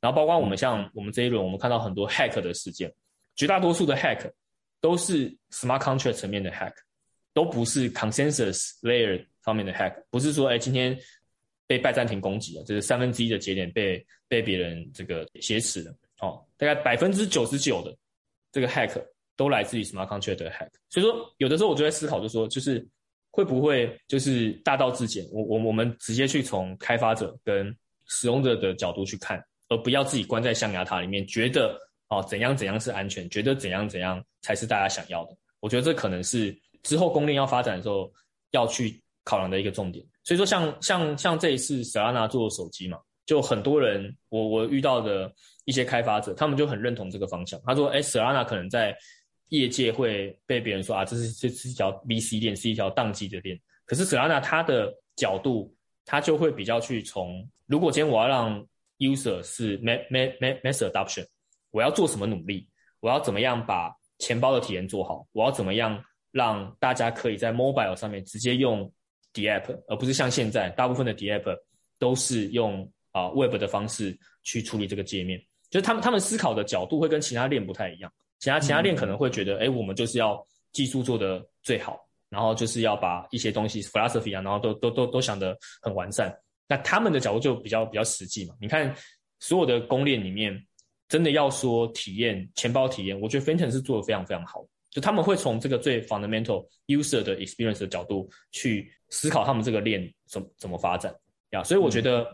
[0.02, 2.92] 然后包括我们像我们这一轮，我们看到很多 hack 的事件，
[3.34, 4.30] 绝大多数的 hack
[4.82, 6.74] 都是 smart contract 层面的 hack，
[7.32, 10.94] 都不是 consensus layer 方面的 hack，不是说哎今天
[11.66, 17.96] 被拜占庭攻击了，就是三分之一的节点被被别人这个挟持了，哦，大概百分之九十九的
[18.52, 19.02] 这个 hack。
[19.34, 22.86] 都来自于 smart contract 的 hack，所以说有的时候我就在思考，就说就是
[23.30, 27.74] 会不会就是大道至简，我我我们直接去从开发者跟
[28.06, 35.36] 使用者的角度去看，而不要自己关在象牙塔里面，觉得哦怎样怎样是安全，觉得怎样怎样才是大家想要的。
[35.60, 38.12] 我觉得这可能是之后公链要发展的时候
[38.50, 40.04] 要去考量的一个重点。
[40.24, 45.32] 所以说像像像这一次 Solana 做手机嘛，就很多人我我遇到的
[45.64, 47.60] 一些开发者，他们就很认同这个方向。
[47.64, 48.96] 他说，哎，Solana 可能在
[49.48, 53.58] 业界会被别人说啊，这是这是一条 VC 链，是一条宕机的链。
[53.84, 58.66] 可是 Solana 它的角度，它就会比较去从，如果今天我要让
[59.10, 61.26] user 是 mass mass mass adoption，
[61.70, 62.68] 我要做什么努力？
[63.00, 65.26] 我要怎么样把钱包的体验做好？
[65.32, 68.90] 我要怎么样让大家可以在 mobile 上面直接用
[69.32, 71.56] D app，而不是像现在大部分的 D app
[71.98, 75.42] 都是用啊 web 的方式去处理这个界面。
[75.68, 78.12] 就是他们他们思考的角度会跟其他链不太一样。
[78.38, 86.32] 其他其他链可能会觉得，哎，我们就是要技术做的最好，然后就是要把一些东西 philosophy 啊，然后都都都都想得很完善。
[86.68, 88.54] 那他们的角度就比较比较实际嘛。
[88.60, 88.94] 你看
[89.40, 90.58] 所有的公链里面，
[91.08, 94.66] 真的要说体验钱包体验，我觉得 Fenton 是做的非常非常好。
[94.90, 101.14] 就他们会从这个最 fundamental user 的 experience 的角度去思考他们这个链怎怎么发展
[101.50, 101.64] 呀。
[101.64, 102.26] 所以我觉得，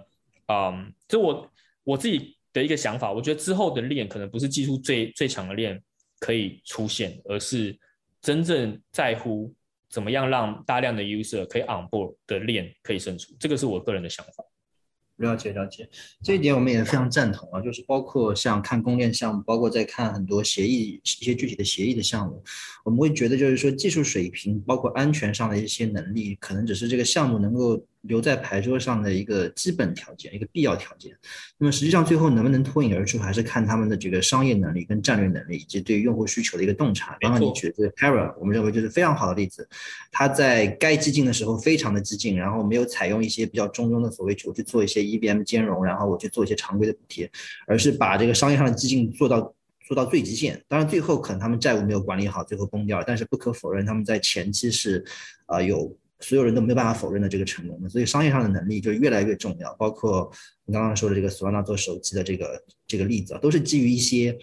[0.48, 1.50] 嗯，就我
[1.84, 5.80] 我自己的一个想法，我觉得之后的链可能不是技术最最强的链。
[6.20, 7.78] 可以出现，而是
[8.20, 9.54] 真正在乎
[9.90, 14.44] 怎么样让大量的 user 可以 on board 的链可以胜出，这个是我个人的想法。
[15.16, 15.88] 了解了解，
[16.22, 17.60] 这一点我们也非常赞同啊。
[17.60, 22.40] 就是包括像看公链项目，包括在看很多协议一些具体的协议的项目，
[22.84, 31.16] 我们会觉得就是说技术水平，包括安全上的一些能力，可能只是这个项目能够留在牌桌上的一个基本条件，一个必要条件。
[31.58, 37.16] 那么实际上最后能不能脱颖而出，还是看他们的这个商业能力跟战略能力，以及对用户需求的一个洞察。
[37.20, 39.68] 刚刚你举的这个 Terra，我们认为就是非常好的例子。
[40.10, 47.30] 他在该激进的时候非常的激进，然后没有采用一些比较中庸的所谓我去做一些 EBM 兼容，然后我去做一些常规的补贴，
[47.66, 49.54] 而是把这个商业上的激进做到。
[49.86, 53.04] 做到最极限，当然最后可能他们债务没有管理好，最后崩掉了。
[53.06, 55.02] 但是不可否认，他们在前期是，
[55.46, 55.90] 啊，有
[56.20, 57.88] 所有人都没有办法否认的这个成功的。
[57.88, 59.74] 所以商业上的能力就越来越重要。
[59.74, 60.30] 包括
[60.64, 64.36] 你刚刚说的这个索拉纳做手机的这个这个例子，都是基于一些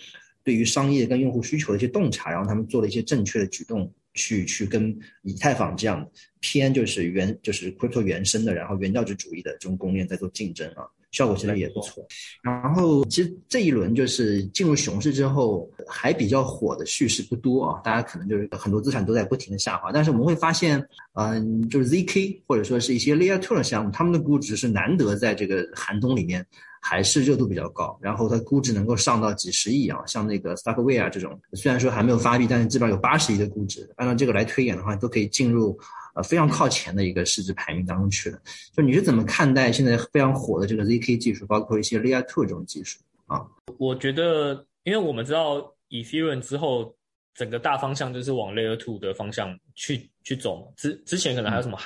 [0.44, 6.10] 对于商业跟用户需求的一些洞察，然后他们做了一些正确的举动，去去跟以太坊这样
[6.40, 10.88] 偏就是原就是 crypto 原生的，然后原教旨主义的这种公链在做竞争啊。
[11.16, 12.06] 效果其实也不错，
[12.44, 26.46] 然后其实这一轮就是进入熊市之后还比较火的叙事不多啊，大家可能就是很多资产都在不停的下滑，但是我们会发现，嗯，就是 zk 或者说是一些 layer two 的项目，他们的估值是难得在这个寒冬里面
[26.82, 35.80] 还是热度比较高，然后它估值能够上到几十亿啊，像那个 Starkware 这种，虽然说还没有发币，但是基本上有八十亿的估值，按照这个来推演的话，都可以进入。
[36.16, 38.40] 呃，非常靠前的一个市值排名当中去了。
[38.74, 42.98] 就你是怎么看待现在非常火的这个 zk 技术，包括一些 layer two 这种技术
[43.28, 43.46] 啊？
[43.78, 46.96] 我觉得，因为我们知道 Ethereum 之后
[47.34, 50.74] 整个大方向就是往 layer two 的方向去去走。
[50.78, 51.78] 之之前可能还有什么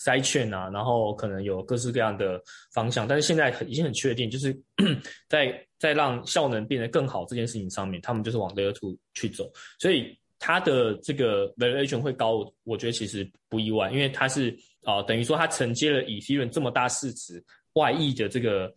[0.00, 4.52] side chain 啊，然后可能有各式各样的方向，但是现在已经很确定，就是
[5.30, 9.48] 在在让效能变得更好这件事情上面，他们就是往 layer two 去走。
[9.78, 10.18] 所以。
[10.38, 18.72] 它的这个 valuation 会高，我觉得其实不意外，因为它是啊，等于说它承接了以 e r e 这么大市值外溢的这个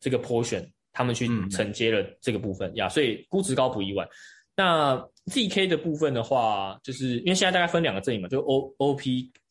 [0.00, 4.06] 这个 portion，他们去承接了这个部分呀，所以估值高不意外。
[4.56, 4.96] 那
[5.26, 9.00] zk 的部分的话，就是因为现在大概分两个阵营嘛，就 o op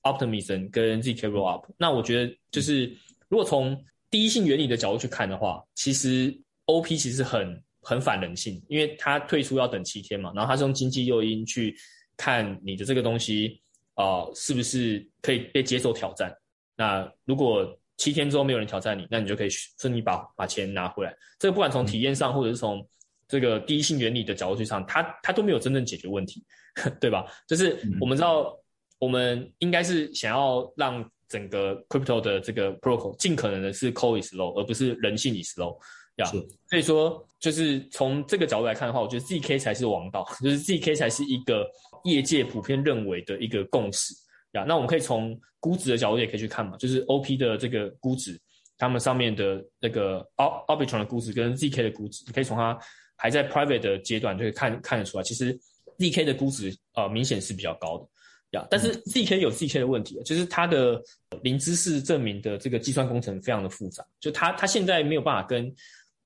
[0.03, 1.65] optimism 跟 zk roll up。
[1.77, 2.85] 那我觉得就是
[3.29, 7.63] 如果从第一性原理的角度去看的话，其实 op 其实很。
[7.83, 11.75] 很反人性，因为他退出要等七天嘛，然后他是用经济诱因去
[12.17, 13.61] 看你的这个东西
[13.95, 16.33] 啊，是不是可以被接受挑战？
[16.75, 21.15] 那如果七天之后没有人挑战你，那你就可以顺利把把钱拿回来。
[21.37, 22.85] 这个不管从体验上，或者是从
[23.27, 26.43] 这个第一性原理的角度去上，他他都没有真正解决问题，
[26.99, 27.25] 对吧？
[27.47, 28.57] 就是我们知道，
[28.97, 35.77] 我们应该是想要让整个 crypto 的这个 protocol 尽可能的是 code is low，而不是人性 is low。
[36.17, 36.25] 呀，
[36.69, 41.67] 所以说就是从这个角度来看的话，我觉得 zk 才是王道， 就是 zk 才是一个
[42.03, 44.13] 业界普遍认为的一个共识。
[44.51, 48.39] 呀，那我们可以从估值的角度也可以去看嘛，就是 op 的这个估值，
[48.77, 52.77] 他们上面的那个 o r b i t r o n 的估值跟 zk 的估值，你可以从它
[53.15, 55.57] 还在 private 的阶段就可以看看得出来，其实
[55.97, 58.07] zk 的估值呃明显是比较高的。
[58.51, 61.01] 呀，但是 zk 有 zk 的问题，就是它的
[61.41, 65.73] 零知识证明的这个计算工程非常的复杂，就它它现在没有办法跟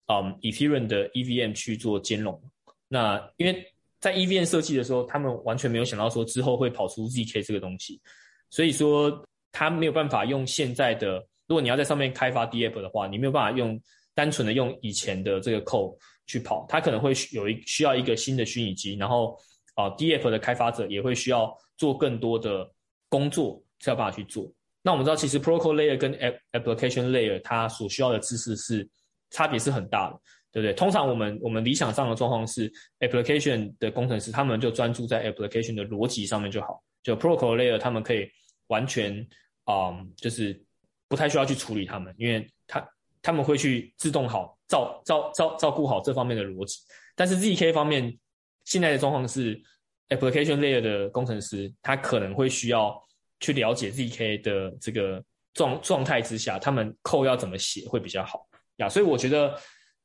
[0.08, 2.42] 嗯，Ethereum 的 EVM 去做兼容。
[2.88, 3.66] 那因为
[4.00, 8.00] 在 EVM 设计的时候，他们完全没有想到说之后会跑出 ZK 这个东西，
[8.50, 11.26] 所以说他没有办法用现在的。
[11.48, 13.78] 如果你要在上面开发 DApp 的话，你没有办法用
[14.14, 15.94] 单纯的用以前的这个 code
[16.26, 19.38] 去跑，它可能会有一需要一个新的虚拟机，然后
[19.76, 22.70] 啊，DApp 的开发者也会需要做更多的
[23.10, 24.50] 工作才有办法去做。
[24.82, 26.14] 那我们知道，其实 Protocol Layer 跟
[26.54, 28.88] Application Layer 它所需要的知识是。
[29.30, 30.20] 差别是很大的，
[30.52, 30.74] 对不对？
[30.74, 38.30] 通常我们我们理想上的状况是，application 的工程师他们就专注在 application 的逻辑上面就好，就 protocol layer 他们可以
[38.68, 39.26] 完全
[39.66, 40.60] 啊，就是
[41.08, 42.90] 不太需要去处理他们，因为他
[43.22, 46.80] 他们会去自动好照照照照顾好这方面的逻辑。
[47.16, 48.18] 但是 zk 方面
[48.66, 49.62] 现在的状况是
[50.10, 52.98] ，application layer 的工程师他可能会需要
[53.40, 58.48] 去了解 zk 的这个状状态之下，他们扣要怎么写会比较好。
[58.78, 59.58] 呀，所以我觉得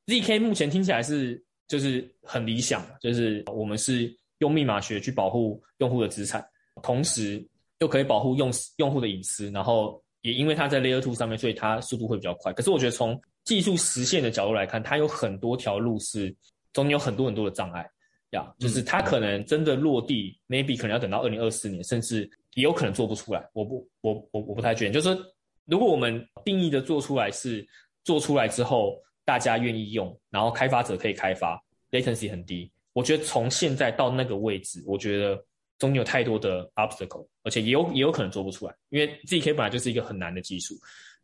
[0.07, 6.45] zk 目前听起来是就是很理想，就是我们是用密码学去保护用户的资产，
[6.83, 7.43] 同时
[7.79, 12.53] 又可以保护用用户的隐私，然后也因为它在 Layer Two 上面，所以它速度会比较快。
[12.53, 16.35] 可是我觉得从技术实现的角度来看，它有很多条路是
[16.73, 17.89] 中间有很多很多的障碍
[18.31, 23.49] 呀，就是它可能真的落地，maybe 可能要等到二零二四年，甚至也有可能做不出来。
[23.53, 25.25] 我不，我我我不太确定，就是说
[25.67, 27.65] 如果我们定义的做出来是。
[28.05, 32.71] 做出来之后，大家愿意用，然后开发者可以开发，latency 很低。
[32.93, 35.37] 我觉得从现在到那个位置，我觉得
[35.79, 40.75] 中间有太多的 obstacle，而且也有也有可能做不出来，因为 zk 本来就是一个很难的技术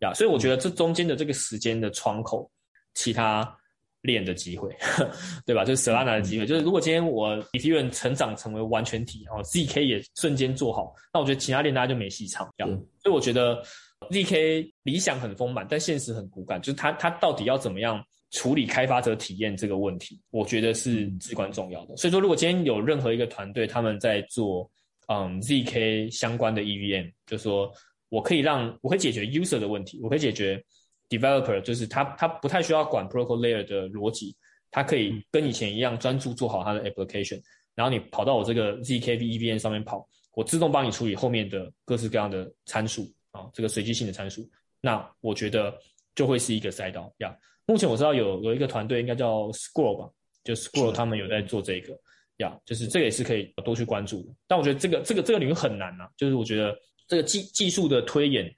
[0.00, 0.14] 呀。
[0.14, 2.50] 所以我觉得这中间的这个时间的窗口，
[2.94, 3.54] 其他
[4.02, 4.74] 链的机会，
[5.44, 5.64] 对吧？
[5.64, 12.48] 就是 Solana 的机会，就是如果今天我 Ethereum 成长成为完全体，然后 zk 也瞬间做好，那我觉得其他链大家就没戏唱。
[12.56, 12.70] 这样，
[13.02, 13.62] 所以我觉得。
[14.10, 21.96] ZK 理想很丰满，但现实很骨感，就是它它到底要怎么样处理开发者体验这个问题，我觉得是至关重要的。
[21.96, 24.70] 所以说，如果今天有任何一个团队他们在做
[25.08, 27.70] 嗯 ZK 相关的 EVM，就说
[28.08, 30.62] 我可以让我可以解决 user 的问题，我可以解决
[31.10, 34.34] developer，就是他他不太需要管 protocol layer 的逻辑，
[34.70, 37.42] 他可以跟以前一样专注做好他的 application，
[37.74, 43.10] 然后你跑到我这个 ZK EVM 上面跑，我自动帮你处理后面的各式各样的参数。
[43.32, 44.48] 啊，这个随机性的参数，
[44.80, 45.76] 那我觉得
[46.14, 47.36] 就会是一个赛道呀。
[47.66, 50.10] 目前我知道有有一个团队应该叫 Scroll 吧，
[50.42, 51.92] 就 Scroll 他们有在做这个
[52.38, 54.28] 呀，就是这个也是可以多去关注的。
[54.46, 56.74] 但我觉得这个这个这个领域很难啊，就是我觉得
[57.06, 58.50] 这个技技术的推演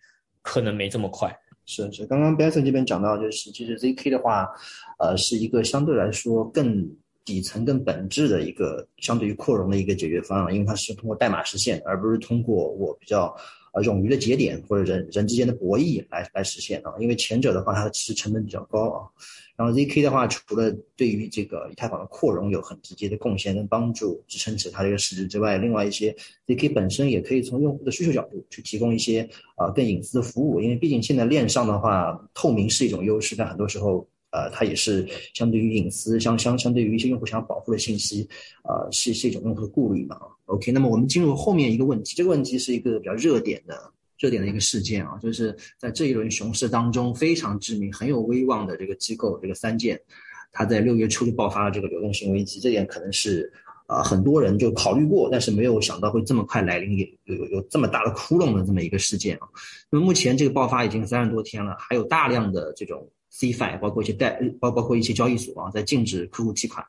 [0.42, 1.36] 可能没这么快。
[1.66, 4.48] 是是，刚刚 Benson 这边讲到，就是其实 ZK 的话，
[5.00, 6.88] 呃，是一个相对来说更
[7.24, 13.36] 底层、更本质的一个相对于扩容的一个解决方案，因为它是通过代码实现，而不是通过我比较。
[13.72, 19.08] 啊，冗余的节点或者人人之间的博弈来来实现啊，因为前者的话，它其实成本比较高啊。
[19.56, 34.08] 然后 zk 的话，除了对于这个以太坊的扩容有很直接的贡献跟帮助，支撑起它这个市值之外，另外一些 zk 本身也可以从用户的需求角度去提供一些啊更隐私的服务，因为毕竟现在链上的话，透明是一种优势，但很多时候。
[34.32, 38.28] 呃，它也是相对于隐私，相相相对于一些用户想要保护的信息，
[38.64, 40.16] 呃，是是一种用户的顾虑嘛
[40.46, 50.00] ？OK，那么我们进入后面一个问题，这个问题是一个比较热点的热点的一个事件啊，就是在这一轮熊市当中非常知名、很有威望的这个机构，这个三剑，
[50.52, 53.52] 它在六月初就爆发了这个流动性危机，这点可能是
[53.90, 59.48] 啊很多人就考虑过，但是没有想到会这么快来临，有有有这么大的窟窿的这么一个事件啊。
[59.90, 63.08] 那么目前这个爆发已经三十多天了，还有大量的这种。
[63.32, 66.84] CFI 包括一些代包包括一些交易所啊，在禁止客户提款。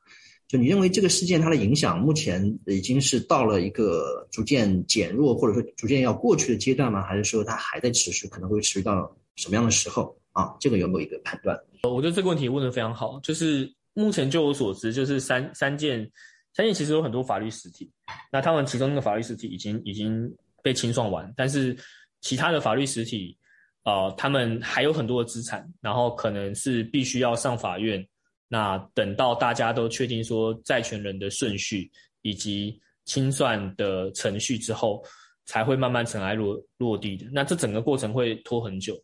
[0.47, 7.03] 就你认为这个事件它的影响，目前已经是到了一个逐渐减弱，或者说逐渐要过去的阶段吗？
[7.03, 10.55] 还是说它还在持续，可能会持续到什么样的时候啊？
[10.59, 11.55] 这个有没有一个判断？
[11.83, 13.19] 我觉得这个问题问得非常好。
[13.21, 16.09] 就是目前就我所知，就是三三件
[16.53, 17.91] 相信其实有很多法律实体，
[18.31, 21.77] 那他们其中那个法律实体已经已经被清算完，但是
[22.21, 23.37] 其他的法律实体。
[23.83, 28.07] 呃，他们还有很多的资产，然后可能是必须要上法院。
[28.47, 31.89] 那等到大家都确定说债权人的顺序
[32.21, 35.03] 以及清算的程序之后，
[35.45, 37.25] 才会慢慢尘埃落落地的。
[37.31, 38.95] 那这整个过程会拖很久。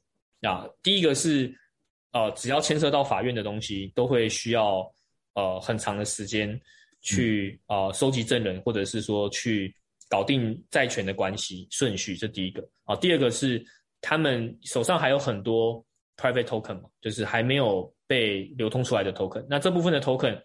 [0.42, 1.52] 啊，第一个是，
[2.12, 4.88] 呃，只要牵涉到法院的东西，都会需要
[5.34, 6.48] 呃很长的时间
[7.02, 9.76] 去啊收集证人，或者是说去
[10.10, 12.16] 搞定债权的关系顺序。
[12.16, 12.68] 这第一个。
[12.84, 13.66] 啊，第二个是。
[14.00, 15.84] 他们手上还有很多
[16.18, 19.44] private token 嘛，就是还没有被流通出来的 token。
[19.50, 20.40] 那这部分的 token，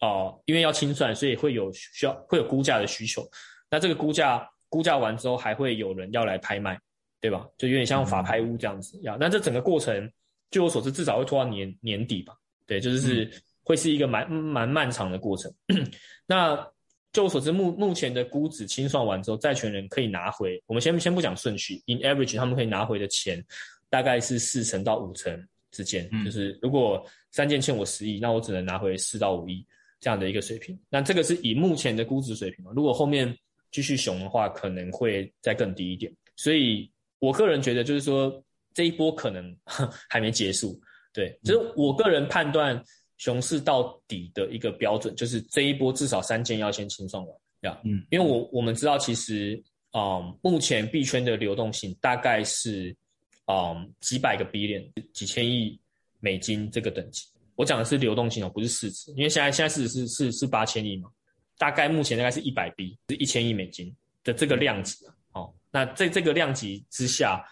[0.00, 3.24] 哦，因为要清算，所以会有需要会有估价的需求。
[3.70, 6.76] 那这个估价估价完之后，还会有人要来拍卖，
[7.20, 7.46] 对吧？
[7.56, 9.16] 就有点像法拍屋这样子呀。
[9.18, 10.10] 那这整个过程，
[10.50, 12.34] 据我所知，至少会拖到年年底吧？
[12.66, 13.30] 对，就是
[13.66, 15.52] 会是一个蛮蛮漫长的过程。
[16.24, 16.56] 那
[17.12, 20.62] 就我所知，目目前的估值清算完之后，债权人可以拿回。
[20.66, 23.44] 我们先先不讲顺序，in average，他们可以拿回的钱
[23.90, 26.08] 大概是四成到五成之间。
[26.24, 29.66] 就是如果三件欠我十亿，那我只能拿回四到五亿
[29.98, 30.78] 这样的一个水平。
[30.88, 32.64] 那这个是以目前的估值水平？
[32.72, 33.36] 如果后面
[33.72, 36.14] 继续熊的话，可能会再更低一点。
[36.36, 38.40] 所以我个人觉得，就是说
[38.74, 39.56] 这一波可能
[40.08, 40.78] 还没结束。
[41.14, 42.80] 对，就是我个人判断。
[43.18, 52.94] 熊市到底的一个标准，就是这一波至少三件要先清算完，呀，嗯，因为我我们知道，其实啊，目前币圈的流动性大概是
[53.46, 55.80] 啊几百个 billion 几千亿
[56.20, 57.26] 美金这个等级。
[57.54, 61.08] 我讲的是流动性哦，不是市值，因为现在现在市值是是是八千亿嘛，
[61.56, 63.90] 大概目前大概是一百 B 是一千亿美金
[64.24, 65.50] 的这个量级哦。
[65.70, 67.42] 那在这个量级之下，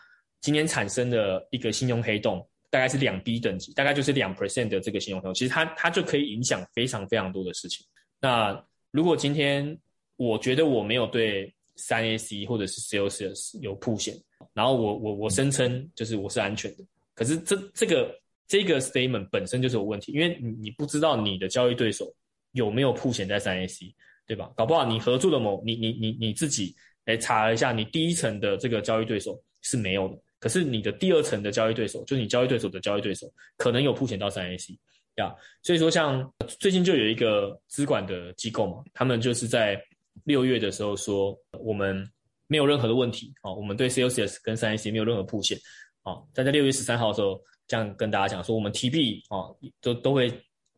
[0.43, 2.47] 今天产生的一个信用黑洞。
[2.75, 7.87] 大概是两 B 等级，大概就是两 percent 的这个信用黑洞，其实它它就可以影响非常非常多的事情。
[8.21, 8.61] 那
[8.91, 9.79] 如果今天
[10.17, 14.21] 我觉得我没有对三 AC 或者是 COS 有铺险，
[14.53, 16.79] 然后我我我声称就是我是安全的，
[17.15, 22.13] 可是这这个这个 statement 本身就是有问题，因为你你不知道你的交易对手
[22.51, 23.95] 有没有铺险在三 AC，
[24.27, 24.51] 对吧？
[24.57, 26.75] 搞不好你合作的某你你你你自己
[27.05, 30.19] 来查一下，你第一层的这个交易对手是没有的。
[30.45, 33.27] 可是你的第二层的交易对手，就是你交易对手的交易对手，
[33.57, 34.79] 可能有铺钱到三 AC
[35.15, 35.35] 呀。
[35.63, 36.31] 所以说，像
[36.61, 39.83] 最近就有一个资管的机构嘛，他们就是在
[40.25, 42.07] 六月的时候说，我们
[42.47, 45.59] 没有任何的问题啊，我们对 COCS 跟三 AC 没有任何铺线
[46.03, 46.13] 啊。
[46.35, 49.49] 但在六月十三号的时候，这样跟大家讲说，我们 TB 啊，
[49.81, 50.31] 都都会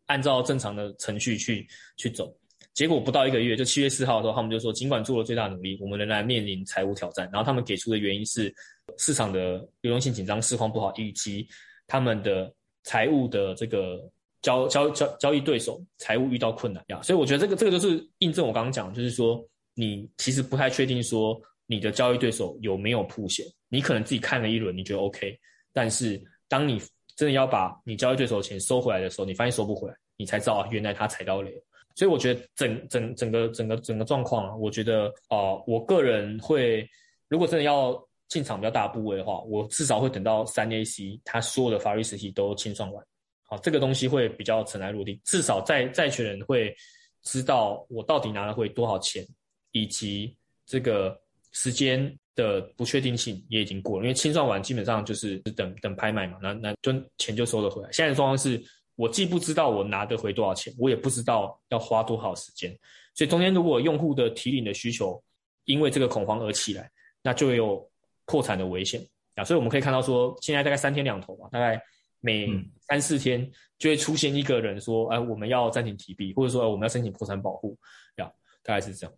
[0.06, 2.32] 按照正常的程序去去走。
[2.76, 7.26] 结果不到一个月，就七月四号的时候，他们就说，尽管做了最大努力，我们仍然面临财务挑战。
[7.32, 8.54] 然后他们给出的原因是
[8.98, 11.48] 市场的流动性紧张、市况不好，以及
[11.86, 12.52] 他们的
[12.84, 13.98] 财务的这个
[14.42, 17.00] 交交交交易对手财务遇到困难呀。
[17.00, 25.34] 所以我觉得这个这个就是印证我刚刚讲，就是说你其实不太确定说你的交易对手有没有铺险，你可能自己看了一轮，你觉得 OK，
[25.72, 26.78] 但是当你
[27.16, 31.50] 真的要把你交易对手的钱收回来的时候，你发现收不回来，你才知道原来他踩到雷。
[31.96, 36.86] 所以我觉得整整整个整个整个状况啊，我觉得啊，我个人会，
[37.26, 43.02] 如果真的要进场比较大部位的话，我至少会等到三 AC 它所有的法律实体都清算完，
[43.44, 46.76] 好，这个东西会比较尘埃落定，至少债债权人会
[47.22, 49.26] 知道我到底拿了会多少钱，
[49.72, 50.36] 以及
[50.66, 51.18] 这个
[51.52, 57.90] 时间的不确定性也已经过了，因为清算完基本上就是等等拍卖嘛，那那就钱就收了回来。
[57.90, 58.62] 现在的状况是。
[58.96, 62.76] 我既不知道我拿得回多少钱，我也不知道要花多少时间，
[63.14, 65.22] 所以中间如果用户的提领的需求
[65.66, 66.90] 因为这个恐慌而起来，
[67.22, 67.88] 那就有
[68.24, 69.00] 破产的危险
[69.34, 69.44] 啊。
[69.44, 71.80] 所以我们可以看到说，现在大概三天两头吧，大概
[72.20, 72.48] 每
[72.88, 77.76] 三四天就会出现一个人说，哎，我们要暂停提币，或者说我们要申请破产保护，
[78.16, 78.30] 呀，
[78.62, 79.14] 大概是这样。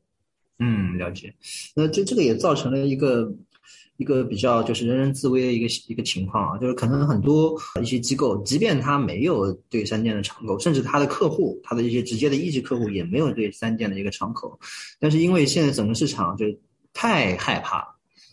[0.59, 1.33] 嗯，了解。
[1.77, 3.33] 那这这个也造成了一个。
[3.97, 14.59] 一个比较就是人人自危的一个一个情况啊，就是可能很多一些机构，即便他没有对三电的敞口，甚至他的客户，他的一些直接的一级客户也没有对三电的一个敞口，
[15.01, 16.47] 但是因为现在整个市场就
[16.93, 17.85] 太害怕，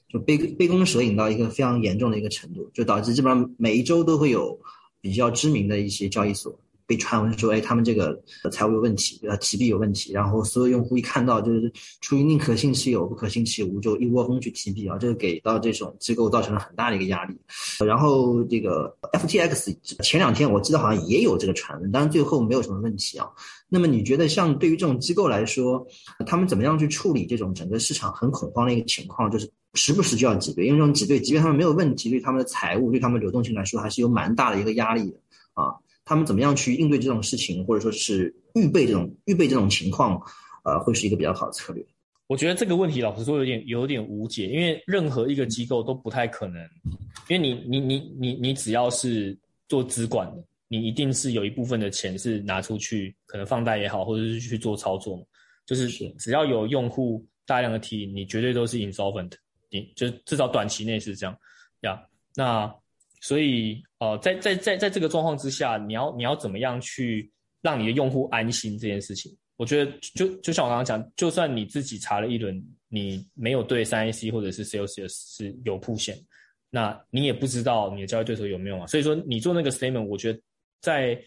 [0.07, 4.59] 就杯杯弓蛇影到一个非常严重的一个程度，就导致基本上每一周都会有
[5.01, 6.59] 比较知名的一些交易所。
[6.88, 8.21] 被传闻说，哎，他们这个
[8.51, 11.71] 财务有问题，呃，提币有问题，然后所有用户一看到，就是
[12.01, 17.36] 出于宁可信其有，不可信其无，就一窝蜂去提币啊，这个给到这种机构造成了很大的一个压力。
[17.86, 23.27] 然后这个 FTX 前两天我记得好像也有这个传闻，但是最后没有什么问题啊。
[23.67, 25.86] 那么你觉得，像对于这种机构来说，
[26.27, 29.29] 他们怎么样去处理这种整个市场很恐慌的一个情况？
[29.29, 35.17] 就是时不时就要挤兑，因为这种挤兑，即便他们没有问题，对他们的财务、对他们流动性来说，还是有蛮大的一个压力的
[35.55, 35.73] 啊。
[36.06, 40.22] 他们怎么样去应对这种事情，或者说是预备这种预备这种情况，
[40.64, 41.86] 呃，会是一个比较好的策略。
[42.28, 46.62] 我觉得这个问题老实说有点有点无解，因为任何一个机构都不太可能，
[47.28, 49.38] 因为你你你你你只要是
[49.68, 55.24] 做资管的，你一定是有一部分的钱是拿出去，可能放贷也好，或者是去做操作嘛。
[55.68, 55.88] 就是
[56.18, 59.32] 只要有用户大量的提，你绝对都是 insolvent，
[59.70, 61.38] 你就至少短期内是这样
[61.82, 61.99] 呀。
[62.36, 62.72] 那
[63.26, 69.36] 所以，呃，在在在在这个状况之下，你要你要怎么样去让你的用户安心这件事情？
[69.57, 76.15] 我觉得就就像我刚刚讲，就算你自己查了一轮，你没有对三 A C 或者是 Celsius 是有铺线，
[76.69, 78.86] 那你也不知道你的交易对手有没有啊。
[78.86, 80.39] 所以说，你做那个 statement，我觉得
[80.80, 81.19] 在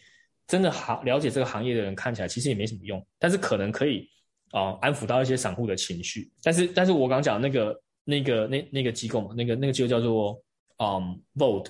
[0.47, 4.07] 真的行了解这个行业的人看起来其实也没什么用，但是可能可以
[4.51, 6.31] 啊安抚到一些散户的情绪。
[6.41, 10.41] 但是，但是我刚讲那个那个那那个机构嘛，那个那个机构叫做
[10.77, 11.69] 嗯 Vote。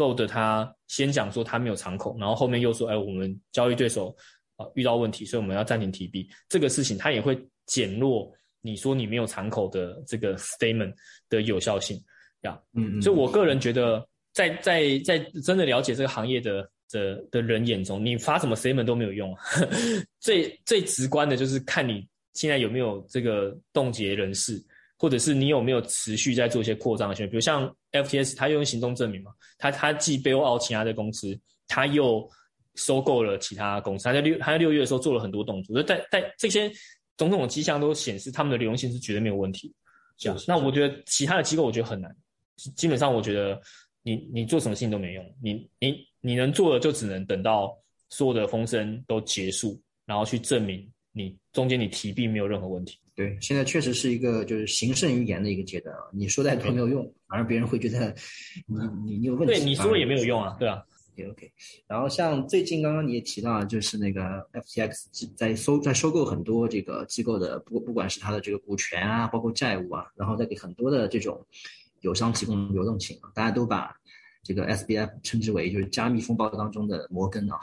[0.00, 4.16] Vold 他先讲说他没有敞口，然后后面又说，哎，我们交易对手
[4.56, 6.26] 啊遇到问题，所以我们要暂停提币。
[6.48, 8.32] 这个事情他也会减弱
[8.62, 10.94] 你说你没有敞口的这个 statement
[11.28, 12.02] 的有效性
[12.40, 12.58] 呀。
[12.72, 13.02] 嗯嗯。
[13.02, 19.36] 所以我个人觉得，在在在真的了解这个行业的的的人眼中，你发什么 statement 都没有用。
[20.18, 24.62] 最最直观的就是看你现在有没有这个冻结人士。
[25.00, 27.30] 或者是你有没有持续在做一些扩张的行为？
[27.30, 31.34] 比如像 FTS，它用行动证明嘛，它它既背后其他的公司，
[31.66, 32.28] 它又
[32.74, 34.04] 收购了其他公司。
[34.04, 36.70] 它在六它在六月的时候做了很多动作，就在在这些
[37.16, 39.74] 种种的迹象都显示，他们的流动性是绝对没有问题。
[40.18, 42.14] 这样，那我觉得其他的机构我觉得很难。
[42.76, 43.58] 基本上我觉得
[44.02, 47.74] 你你做什么事情都没用，你你你能做的就只能等到
[48.10, 52.98] 所有的风声都结束，然后去证明你中间你提币没有任何问题。
[53.20, 56.00] 对，现在确实是一个就是行胜于言的一个阶段啊！
[56.10, 58.14] 你说再多没有用，反而别人会觉得
[58.66, 59.52] 你你你有问题。
[59.52, 60.82] 对，你说也没有用啊，对啊。
[61.30, 61.52] OK，
[61.86, 71.44] 然后像最近刚刚你也提到，就是那个 FTX 在收在收购很多这个机构的，不不管是它的这个股权啊，包括债务啊，然后再给很多的这种
[72.00, 73.94] 友商提供流动性啊，大家都把
[74.42, 77.58] 这个 SBF 称之为就是加密风暴当中的摩根啊，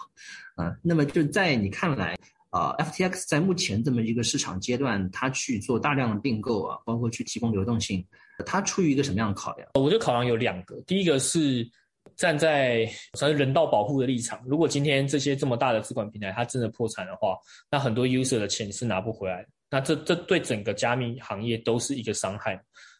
[0.53, 2.16] 啊，那么就在你看来。
[2.50, 8.06] 啊，FTX 在目前这么一个市场阶段，它去做大量的并购啊，包括去提供流动性，
[8.45, 9.70] 它出于一个什么样的考量？
[9.74, 11.70] 我觉得考量有两个，第一个是
[12.16, 17.36] 站在算是人道保护的立场，如果今天这些这么大的资管平台它真的破产的话，
[17.70, 22.54] 那很多 user 的钱是拿不回来，那这这对整个加密行业都是一个伤害，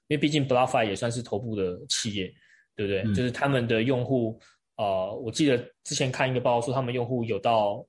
[0.08, 2.30] 因为毕竟 BlockFi 也算是头部的企业，
[2.76, 3.16] 对不对？
[3.16, 4.38] 就是他们的用户，
[4.76, 7.84] 呃，我记得之前看一个报告说，他们用户有到。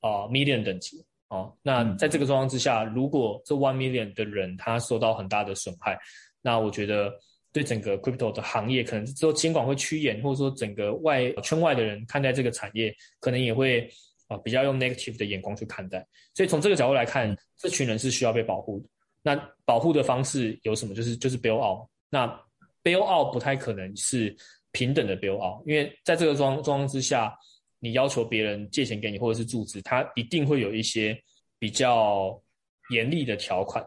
[0.00, 5.98] 啊，million 等级，哦，那在这个状况之下，如果这 one million 的人他受到很大的损害，
[6.40, 7.12] 那我觉得
[7.52, 13.90] 对整个 crypto 的行业，可能之后监管会趋严，或者说整个外圈外的人看待这个产业，可能也会
[14.28, 16.06] 啊比较用 negative 的眼光去看待。
[16.32, 18.88] 所以从这个角度来看，这群人是需要被保护的。
[19.22, 19.34] 那
[19.64, 20.94] 保护的方式有什么？
[20.94, 21.88] 就是就是 bail out。
[22.08, 22.26] 那
[22.84, 24.34] bail out 不太可能是
[24.70, 27.36] 平等的 bail out，因为在这个状状况之下。
[27.80, 31.16] 你要求别人借钱给你，或者是注资，他一定会有一些
[31.58, 32.40] 比较
[32.90, 33.84] 严厉的条款，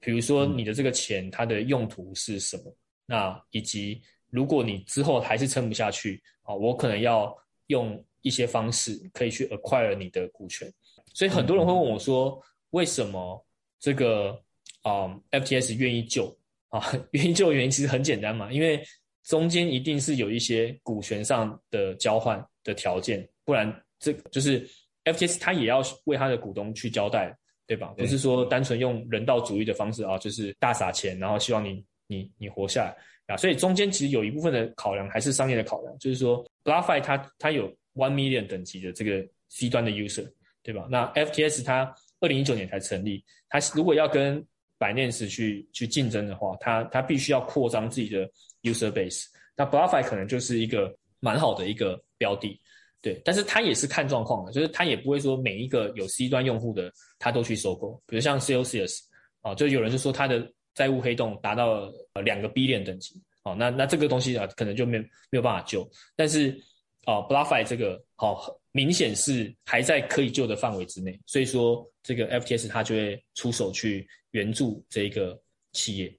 [0.00, 2.76] 比如说你的这个钱它的用途是什么，
[3.06, 7.34] 那以及如果你之后还是撑不下去啊，我可能要
[7.68, 10.72] 用一些方式可以去 acquire 你的股权。
[11.12, 12.40] 所以很多人会问我说，
[12.70, 13.46] 为什么
[13.78, 14.40] 这个
[14.82, 16.36] 啊 FTS 愿意救
[16.68, 16.82] 啊？
[17.12, 18.82] 愿意救的原因其实很简单嘛，因为
[19.22, 23.28] 中间一定是有一些股权上的交换的条件。
[23.44, 24.68] 不然，这就是
[25.04, 27.36] FTS，他也要为他的股东去交代，
[27.66, 27.94] 对吧？
[27.96, 33.36] 不是说单纯用人道主义的方式啊，就是大撒钱，然后希望你你你活下来啊。
[33.36, 40.26] 所以中间其实有一部分的考量还是商业的考量，就是说 BlockFi 它它有 One Million 等级的这个 C 端的 User，
[40.62, 40.86] 对吧？
[40.90, 44.44] 那 FTS 它二零一九年才成立，它如果要跟
[44.78, 48.28] Binance 去去竞争的话，它它必须要扩张自己的
[48.62, 49.26] User Base，
[49.56, 52.60] 那 BlockFi 可能就是一个蛮好的一个标的。
[53.04, 59.00] 对，但是他也是看状况的，就是他也不会说每一个有 C 端用户的他都去收购，比如像 Celsius
[59.42, 65.86] 啊，就有人就说他的债务黑洞达到呃两个 B 链等级，哦，那那这个东西啊，可能就没没有办法救，
[66.16, 66.58] 但是
[67.04, 75.38] 啊，BlueFi 这个好明显是还在可以救的范围之内，所以说这个 FTS 他就会出手去援助这一个
[75.72, 76.10] 企业。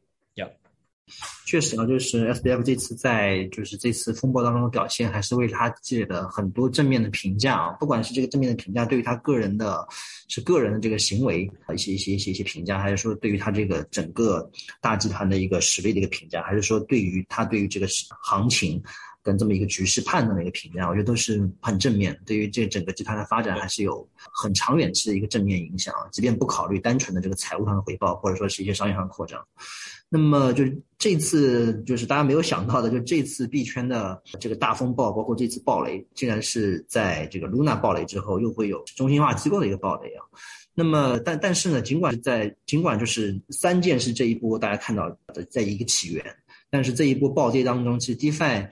[1.46, 7.70] 确实啊，就是 SBF 这次在就是这次风暴当中的表现，还是为他积累了很多正面的评价啊。
[7.80, 9.88] 不管是这个正面的评价，对于他个人的，
[10.28, 14.50] 是个人的这个行为一些一些一些一些评价，还是说对于他这个整个
[14.82, 17.88] 大集团的一个实力的一个评价，还是说对于他对于这个
[18.24, 18.82] 行情
[19.26, 22.16] 跟这么一个局势判断的一个评价，我觉得都是很正面。
[22.28, 26.08] 对于这整个集团的发展，还是有很长远期的一个正面影响啊。
[26.12, 29.44] 即便不考虑单纯的这个财务上的回报，或者说是一些商业上的扩张。
[30.08, 40.24] 那么就是这次就是大家没有想到的，就这次币圈的这个大风暴，包括这次暴雷，竟然是在这个 Luna 暴雷之后，又会有中心化机构的一个暴雷啊。
[40.76, 46.24] 那么但但是呢，尽管在尽管就是三件是这一波大家看到的在一个起源，
[46.70, 48.70] 但是这一波暴跌当中，其实 DeFi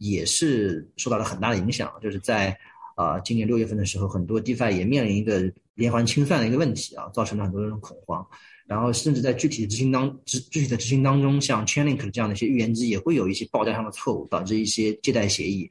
[0.00, 2.56] 也是受到了很大的影响，就是在
[2.94, 8.26] 啊今年六月份的时候，很多 DeFi 也面临一个连环清算的一个问题啊，造成了很多人恐慌。
[8.66, 15.70] 然后甚至在具体的执行当执具体的执行当中，像 Chainlink 这样的一些预言机也会有一些报价上的错误，导致一些借贷协议，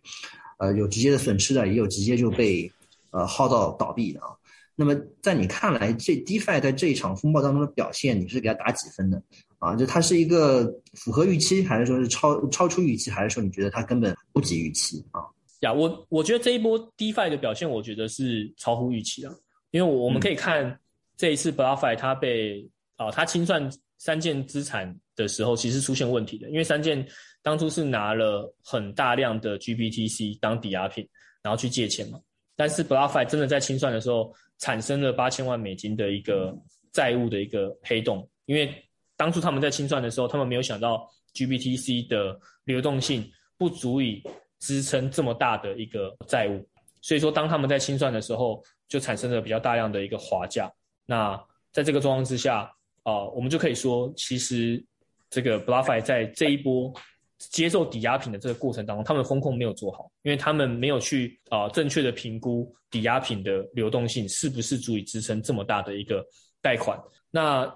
[0.60, 2.72] 呃，有直接的损失的，也有直接就被
[3.12, 4.28] 呃耗到倒闭的啊。
[4.76, 9.22] 那么在你看来，这 DeFi 在这一场风暴当中的表现，你是给它打几分的
[9.60, 9.76] 啊？
[9.76, 15.22] 就它是一个符合预期，还是说是超超出预期，还是说你觉得它根本不及预期啊？
[15.62, 19.30] 呀，我我觉得这一波 DeFi 的表现，我觉得是超乎预期的，
[19.72, 20.80] 因为我们可以看
[21.18, 27.06] 这一次 BlockFi 它被啊，它清算三件资产的时候，其实出现问题的，因为三件
[27.42, 31.06] 当初是拿了很大量的 GBTC 当抵押品，
[31.44, 32.20] 然后去借钱嘛。
[32.56, 36.58] 但是 BlueFi 真的在清算的时候，产生了八千万美金的一个
[36.94, 38.74] 债务的一个黑洞，因为
[39.20, 44.24] 当初他们在清算的时候，他们没有想到 GPTC 的流动性不足以
[44.60, 46.66] 支撑这么大的一个债务，
[47.02, 50.72] 所以说当他们在清算的时候，就产生了比较大量的一个滑价。
[51.06, 51.38] 那
[51.74, 52.72] 在这个状况之下，
[53.04, 54.82] 啊，我们就可以说，其实
[55.30, 56.90] 这个 BlueFi 在这一波
[57.38, 66.26] 接受抵押品的这个过程当中，他们的风控没有做好，因为他们没有去啊正确的评估抵押品的流动性是不是足以支撑这么大的一个
[66.62, 66.98] 贷款。
[67.30, 67.70] 那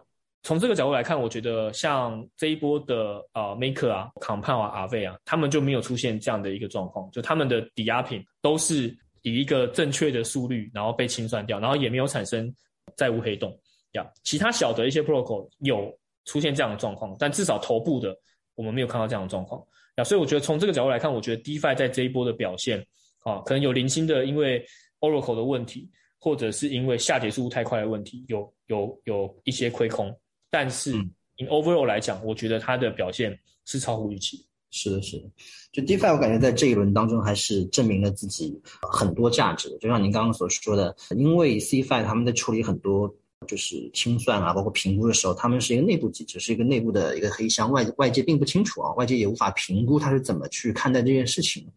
[0.43, 12.53] 从这个角度来看，我觉得像这一波的啊 Maker 啊、Compound 啊、ave 啊，他们就没有出现这样的一个状况，就他们的抵押品都是以一个正确的速率，然后被清算掉，然后也没有产生
[12.97, 13.57] 债务黑洞。
[13.93, 18.13] 呀，其他小的一些 protocol 有出现这样的状况，但至少头部的
[18.55, 19.63] 我们没有看到这样的状况。
[19.95, 22.85] 呀，所以我觉得从这个角度来看，我觉得 DeFi 在这一波的表现，
[23.23, 24.65] 啊，可能有零星的因为
[24.99, 25.89] Oracle 的问题，
[26.19, 30.13] 或者是因为下跌速度太快的问题，有有有一些亏空。
[30.53, 30.93] 但是
[31.39, 33.35] in overall 来讲，我觉得它的表现
[33.65, 34.45] 是超乎预期。
[34.69, 35.23] 是的，是的。
[35.71, 39.75] 就 DeFi，我感觉在这一轮当中还是证明了自己很多价值。
[39.81, 43.11] 就像您刚刚所说的，因为 CFI 他们在处理很多。
[43.45, 51.67] 就是清算啊，包括评估的时候，他们是一个内部机制，是一个内部的一个黑箱，外外界并不清楚啊，外界也无法评估它是怎么去看待这件事情。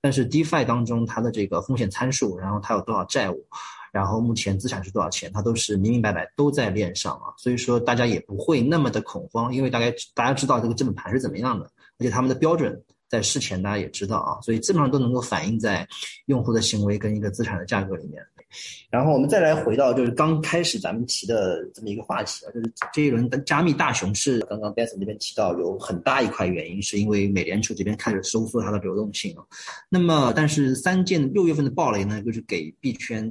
[0.00, 3.44] 但是 DeFi 当中它的这个风险参数，然后它有多少债务，
[3.92, 11.66] 然后目前资产是多少钱，它都是明明白白都在链上啊，所以说大家也不会那么的恐慌，因为大概大家知道这个资本盘是怎么样的，
[11.98, 12.82] 而且他们的标准。
[13.12, 15.86] 在事前大家也知道啊，所以基本上都能够反映在
[16.28, 18.22] 用户的行为跟一个资产的价格里面。
[18.88, 29.44] 然后我们再来回到就是刚开始咱们提的这么一个话题啊，就是这一轮的加密大熊市，刚刚 Benson 这边提到有很大一块原因是因为美联储这边开始收缩它的流动性啊。
[29.90, 33.30] 那么但是三件六月份的暴雷呢，就是给币圈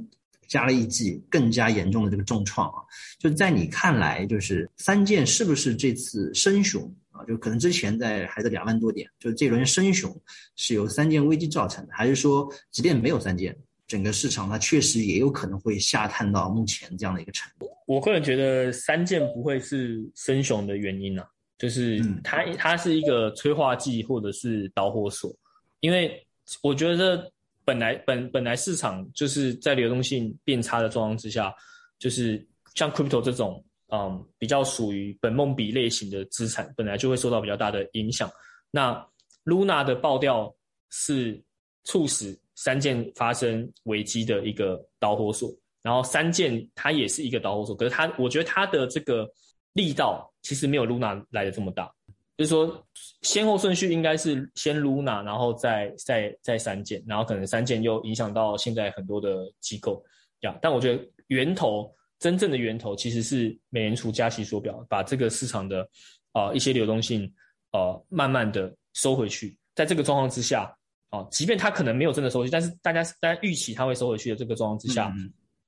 [0.52, 2.84] 加了一剂更加严重的这个重创啊。
[3.18, 6.94] 就在你看来，就是三件是不是这次升熊？
[7.10, 10.14] 啊，就可能之前在还在两万多点，就是这轮升熊
[10.56, 17.66] 是由三件危机造成的，还是说即便没有三件，整个市场它确实也有可能会下探到目前这样的一个程度？
[17.86, 21.26] 我个人觉得三件不会是升熊的原因啊，
[21.58, 25.34] 就是它它是一个催化剂或者是导火索，
[25.80, 26.26] 因为
[26.62, 27.31] 我觉得
[27.64, 31.54] 本来本本来市场就是在流动性变差的状况之下，
[31.98, 33.64] 就是像 crypto 这种。
[33.94, 38.26] 嗯，比较属于本梦比类型的资产，本来就会受到比较大的影响。
[38.70, 39.06] 那
[39.44, 40.50] Luna 的爆掉
[40.88, 41.38] 是
[41.84, 49.30] 促使三件发生危机的一个导火索，然后三件它也是一个导火索，可是它，我觉得它的这个
[49.74, 51.92] 力道其实没有 Luna 来的这么大，
[52.36, 52.86] 就是说
[53.22, 60.02] 先后顺序应该是先 Luna，然后再再再三件，然后可能三件又影响到现在很多的机构，
[60.40, 61.94] 呀，但我觉得源头。
[62.18, 65.84] 真正的源头其实是美联储加息缩表，把这个市场的
[66.30, 67.28] 啊一些流动性
[67.72, 69.58] 呃慢慢的收回去。
[69.74, 70.72] 在这个状况之下
[71.08, 75.12] 啊，即便它可能没有真的收回去，但是大家大家预期它会收回去的这个状况之下，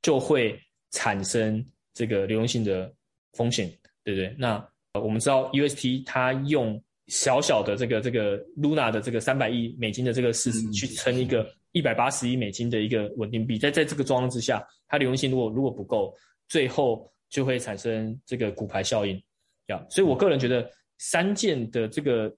[0.00, 0.56] 就会
[0.92, 2.88] 产生这个流动性的
[3.32, 3.68] 风险，
[4.04, 4.32] 对不对？
[4.38, 4.64] 那
[5.00, 16.14] 我们知道 UST 它用小小的这个这个 Luna 的这个三百亿美金的这个市值去撑一个一百八十亿美金的一个稳定币，在在这个状况之下，它流动性如果如果不够。
[16.46, 19.20] 最后就会产生这个骨牌效应，
[19.68, 22.32] 呀，所以我个人觉得三件的这个，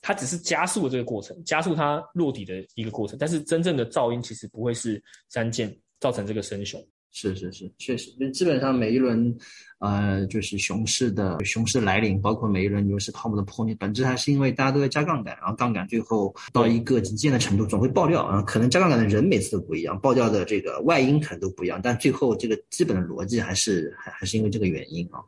[0.00, 6.82] 它只是加速了这个过程，加速它落底的一个过程，但是真正的噪音其实不会是三件造成这个声雄。
[7.12, 9.36] 是是是，确实，就基本上每一轮，
[9.80, 18.40] 呃，就是熊市的熊市来临，包括每一轮牛市泡沫的破灭，本质还是因为大家都在加杠杆，然后杠杆最后到一个极限的程度，总会爆掉啊。
[18.42, 25.18] 可能加杠杆的人每次都不一样，爆掉的这个外因可能都不一样，但最后这个基本的逻辑还是还还是因为这个原因啊。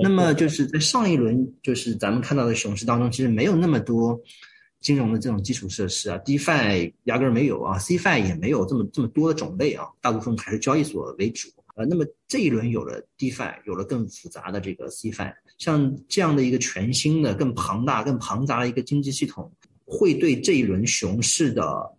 [0.00, 4.16] 那么就是在上一轮，就是咱们看到的熊市当中，其实没有那么多。
[4.80, 19.52] 金融的这种基础设施啊，DeFi 压根儿没有啊，CFi 也没有这么这么多的种类啊，大部分还是交易所为主呃，那么这一轮有了 DeFi，有了更复杂的这个 CFi，像这样的一个全新的、更庞大、更庞杂的一个经济系统，
[19.84, 21.94] 会对这一轮熊市的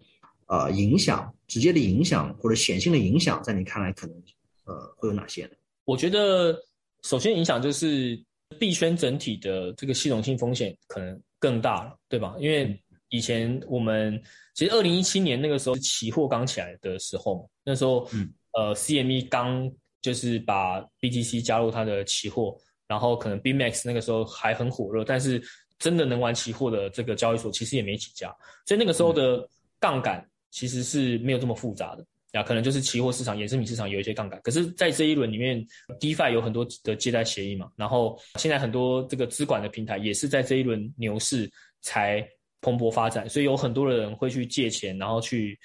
[0.47, 4.15] 呃影响，直接的影响或者显性的影响，在你看来可能
[4.65, 5.51] 呃会有哪些呢？
[5.85, 6.57] 我觉得
[7.03, 8.19] 首先影响就是
[8.59, 11.21] 币圈整体的这个系统性风险可能。
[11.39, 12.35] 更大了，对吧？
[12.39, 12.75] 因为
[13.09, 14.19] 以前我们
[14.55, 25.39] 其实二零一七年那个时候期货刚起来的时候，那时候嗯呃 CME 刚就是把 BTC 加入它的期货，然后可能 BMax 那个时候还很火热，但是
[25.77, 28.35] 真的能玩期货的这个交易所其实也没几家，
[28.65, 29.47] 所以那个时候的
[29.79, 32.03] 杠杆其实是没有这么复杂的。
[32.33, 35.65] 呀，可能就是期货市场、衍生品市场有一些杠杆，可是，在这一轮里面
[35.99, 41.49] ，DeFi 有很多的借贷协议嘛，然后现在很多这个资管的平台也是在这一轮牛市
[41.81, 42.21] 才
[42.59, 45.57] 蓬勃发展，所以有很多的人会去借钱，然后去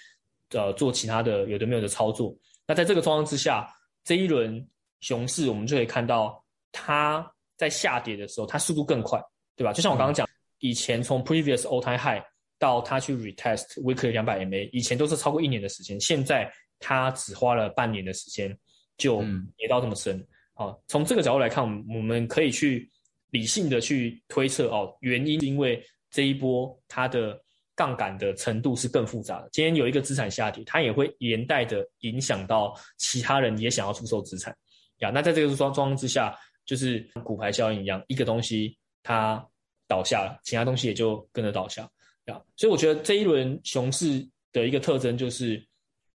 [0.50, 2.32] 呃做其他的有的没有的操作。
[2.64, 3.68] 那在这个状况之下，
[4.04, 4.64] 这一轮
[5.00, 9.20] 熊市我们就可以看到，它在下跌的时候，它速度更快，
[9.56, 9.72] 对吧？
[9.72, 10.28] 就像我刚刚讲，
[10.60, 12.22] 以前从 Previous All Time High。
[12.62, 16.48] 到他去 retest weekly 两百 MA，以前都是超过一年的时间，现在
[16.78, 18.56] 他只花了半年的时间
[18.96, 19.20] 就
[19.56, 20.24] 跌到这么深。
[20.54, 22.88] 好，从这个角度来看，我们我们可以去
[23.30, 27.36] 理性的去推测哦，原因是因为这一波它的
[27.74, 29.48] 杠杆的程度是更复杂的。
[29.50, 34.56] 今天有一个资产下跌，它也会连带的影响到其他人也想要出售资产
[34.98, 35.10] 呀。
[35.12, 39.44] 那在这个状状况之下，就是骨牌效应一样，一个东西它
[39.88, 41.90] 倒下了，其他东西也就跟着倒下。
[42.26, 45.64] 啊，所以我觉得这一轮熊市的一个特征就是，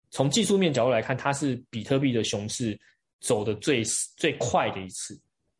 [0.09, 2.79] 从技术面角度来看，它是比特币的熊市
[3.19, 3.83] 走的最
[4.15, 5.19] 最快的一次，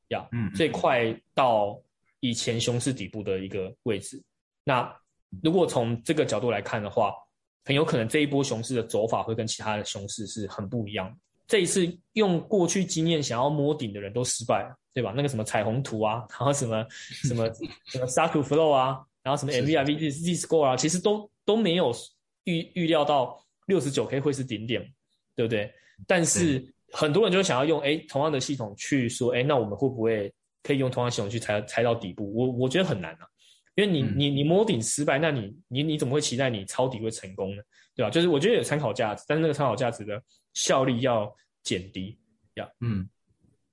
[0.09, 1.77] 呀，嗯，最快到
[2.19, 4.21] 以前熊市底部的一个位置。
[4.63, 4.93] 那
[5.43, 7.13] 如果从这个角度来看的话，
[7.65, 11.13] 很有可能这一波熊市的走法会跟其他的熊市是很不一样。
[11.47, 15.13] 这一次用过去经验想要摸顶的人都失败了，对吧？
[15.15, 17.49] 那个什么彩虹图啊，然后什么什么
[17.85, 21.93] 什么 k u Flow 啊，然后什么 MVIV Z Z Score 啊，其实都都没有
[22.45, 24.81] 预预料到六十九 K 会是顶点，
[25.35, 25.69] 对不对？
[26.07, 32.33] 但是很多人就想要用哎同样的系统去说，哎，那我们会不会可以用同样系统去猜猜到底部？
[32.33, 33.27] 我我觉得很难啊，
[33.75, 37.61] 因为你你你摸顶失败，那你你你怎么会期待你抄底会成功呢？
[37.93, 38.09] 对吧？
[38.09, 40.23] 就是我觉得有参考价值，但是那个参考价值的
[40.53, 42.17] 效力要减低
[42.53, 42.65] 要。
[42.79, 43.09] 嗯，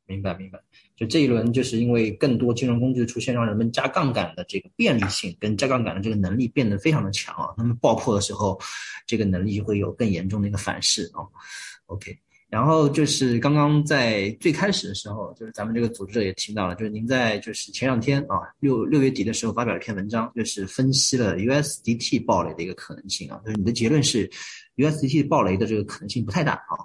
[0.06, 0.58] 明白明白。
[0.96, 7.54] 就这一轮，就是因为更多金融工具出现，让人们加杠杆的这个便利性跟加杠杆的这个能力变得非常的强啊。
[7.58, 8.60] 那么爆破的时候，
[9.06, 11.26] 这个能力就会有更严重的一个反噬啊。
[11.86, 12.16] OK。
[12.50, 24.30] 然后就是刚刚在最开始的时候，就是咱们这个组织者也提到了，就是您在就是前两天啊，六六月底的时候发表了一篇文章，就是分析了 USDT 暴雷的一个可能性啊，就是你的结论是
[24.76, 26.78] USDT 暴雷的这个可能性不太大啊。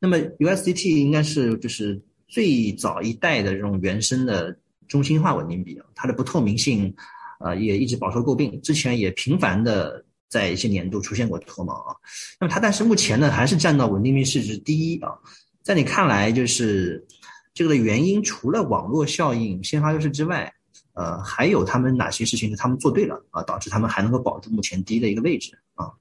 [0.00, 4.56] 那么 USDT 应该是就是最早一代的这种原生的
[4.88, 6.94] 中心化稳定币啊，它的不透明性，
[7.40, 10.04] 呃，也一直饱受诟病，之前也频繁的。
[10.28, 11.94] 在一些年度出现过脱锚啊，
[12.40, 15.16] 那么它但是目前呢还是占到稳定币市值第一啊，
[15.62, 17.06] 在你看来就是
[17.54, 20.52] 这个的原因，除了网络效应、先发优势之外，
[20.94, 25.92] 呃，还有他们哪些事情是他们做对了啊，导致他们还能够保住目前第一的一个位置啊？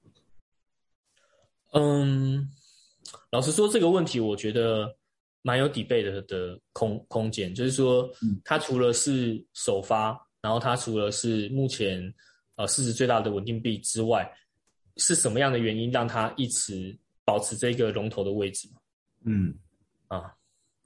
[1.74, 2.50] 嗯，
[3.32, 4.96] 老实说这个问题，我觉得
[5.46, 8.10] 蛮有底背的的空空间，就是说，
[8.44, 12.12] 它除了是首发，然后它除了是目前。
[12.58, 14.34] 呃，市值最大的稳定币之外，
[14.96, 18.70] 是什么样的原因让它一直保持这个龙头的位置？
[19.26, 19.54] 嗯，
[20.08, 20.34] 啊，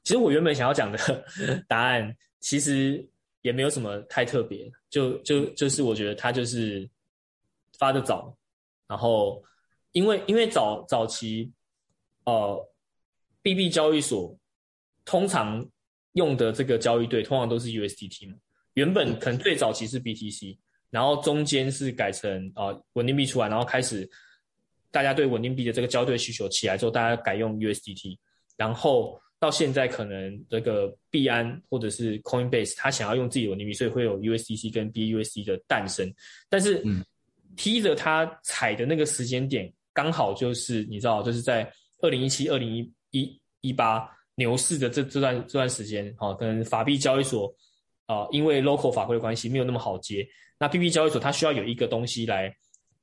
[0.04, 0.98] 其实我原本想要讲的
[1.70, 3.08] 答案，其实
[3.44, 6.90] 也没有什么太特别，就就就是我觉得它就是
[7.78, 8.36] 发的早，
[8.88, 9.40] 然后
[9.92, 11.52] 因为因为早早期，
[12.26, 12.68] 呃
[13.44, 14.36] ，B B 交易所
[15.10, 15.68] 通常
[16.14, 18.36] 用的这个交易对，通常都是 U S D T 嘛，
[18.76, 20.56] 原本可能最早期是 B T C。
[20.92, 24.08] 然后中间是改成啊稳定币出来，然后开始
[24.92, 28.18] 大家对稳定币的这个交对需求起来之后，大家改用 USDT，
[28.56, 36.12] 然后到现在可能这个币安或者是 Coinbase，他想要用自己的稳定币，所以会有 USDC 跟 BUSD 的诞生。
[36.50, 36.84] 但是
[37.56, 47.54] 踢着它踩的那个时间点，刚好就是你知道，就是在二零一七、二零一一一八牛市的这这段这段时间，哦，可能法币交易所
[48.06, 50.26] 啊，因为 local 法规的关系，没有那么好接。
[50.58, 52.54] 那 B 交易所它需要有一个东西来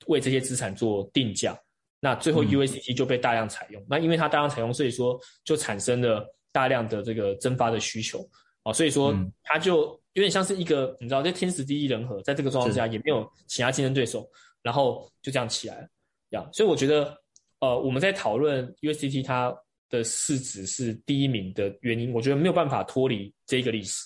[0.07, 1.59] 为这些资产做定价，
[2.01, 3.83] 那最后 U S D T 就被大量采用。
[3.89, 8.29] 那因为它大量采用，所以说就产生了大量的这个蒸发的需求
[8.63, 14.29] 啊，所以说它就有点像是一个你知道，在天时地利人和，在这个状况下也没有其他竞争对手，
[14.63, 15.89] 然后就这样起来了。
[16.31, 17.17] 呀，所以我觉得
[17.61, 19.57] 呃，我们在讨论 U S D T 它
[19.89, 24.05] 的市值是第一名的原因，我觉得没有办法脱离这个历史，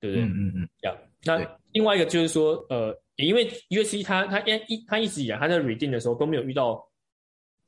[0.00, 0.24] 对不对？
[0.24, 0.68] 嗯嗯嗯。
[0.82, 1.58] 呀，那。
[1.72, 6.82] 另外一个就是说，呃，因为 U S C 它它一它一直以来它在 redeem 的时候都没有遇到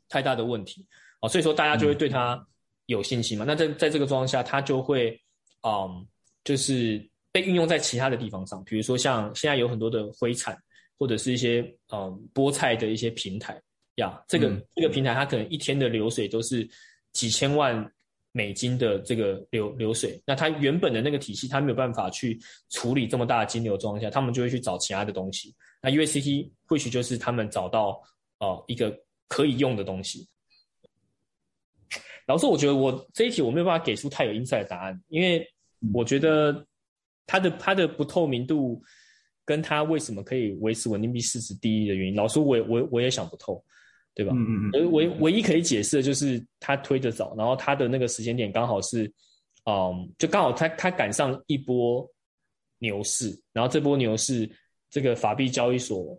[0.09, 0.87] 太大的问题
[1.21, 2.45] 啊，所以说大家就会对它
[2.87, 3.45] 有信心嘛。
[3.47, 5.21] 那在在这个状况下，它就会
[5.63, 6.05] 嗯，
[6.45, 10.59] 就是被运用在其他的地方上，比如说像现在有很多的灰产
[10.99, 11.61] 或者是一些
[11.93, 13.63] 嗯菠菜的一些平台
[13.97, 16.67] 呀，这个这个平台它可能一天的流水都是
[17.13, 17.91] 几千万。
[18.33, 25.53] 美金的这个流流水，那它原本的那个体系，它没有办法去处理这么大的金流状况下，他们就会去找其他的东西。
[25.83, 28.01] 那 USDT 或许就是他们找到
[28.39, 28.97] 呃一个
[29.27, 30.29] 可以用的东西。
[32.29, 35.45] 老师，我觉得我这一题我没有办法给出太有 insight 的答案，因为
[35.93, 36.65] 我觉得
[37.27, 38.81] 它的它的不透明度
[39.45, 43.61] 跟它为什么可以维持稳定币市值第一的原因，老师我我我也想不透。
[44.15, 44.33] 对吧？
[44.35, 44.93] 嗯嗯嗯。
[44.93, 49.11] 唯唯一可以解释的就是他推得早，然后他的那个时间点刚好是，
[49.67, 52.09] 嗯，就刚好他他赶上一波
[52.79, 54.51] 牛市，然后这波牛市
[54.91, 56.19] 这个法币交易所，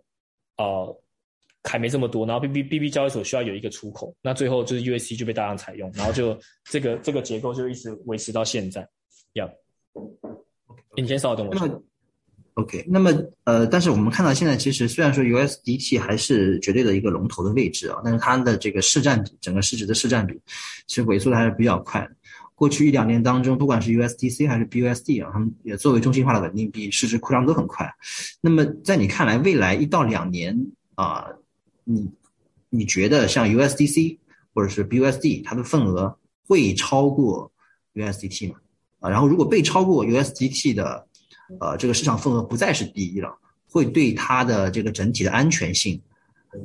[0.56, 1.02] 呃，
[1.64, 8.88] 还没这么多，然后 B B B B 交易所需要有一个出口，那最后就是 U S C 就被大量采用，然后就这个这个结构就一直维持到现在。
[9.34, 9.50] 要，
[10.96, 11.82] 你先稍等我。
[12.54, 13.10] OK，那么
[13.44, 20.38] 呃，但是我们看到现在其实虽然说 USDT 还是绝对的一个龙头的位置啊，但是它的这个市占比，整个市值的市占比，
[20.86, 22.06] 其实萎缩的还是比较快。
[22.54, 27.90] 过去一两年当中，不管是 USDC 还是 BUSD 啊，他们也作为中心化的稳定币，市值扩张都很快。
[28.42, 30.54] 那么在你看来，未来一到两年
[30.94, 31.24] 啊，
[31.84, 32.06] 你
[32.68, 34.18] 你觉得像 USDC
[34.52, 37.50] 或者是 BUSD 它的份额会超过
[37.94, 38.58] USDT 吗？
[39.00, 41.06] 啊，然后如果被超过 USDT 的。
[41.60, 43.36] 呃，这个市场份额不再是第一了，
[43.68, 46.00] 会对它的这个整体的安全性，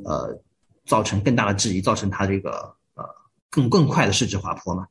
[0.04, 0.38] 呃，
[0.86, 3.04] 造成更大的质疑，造成它这个呃
[3.50, 4.86] 更更快的市值滑坡吗？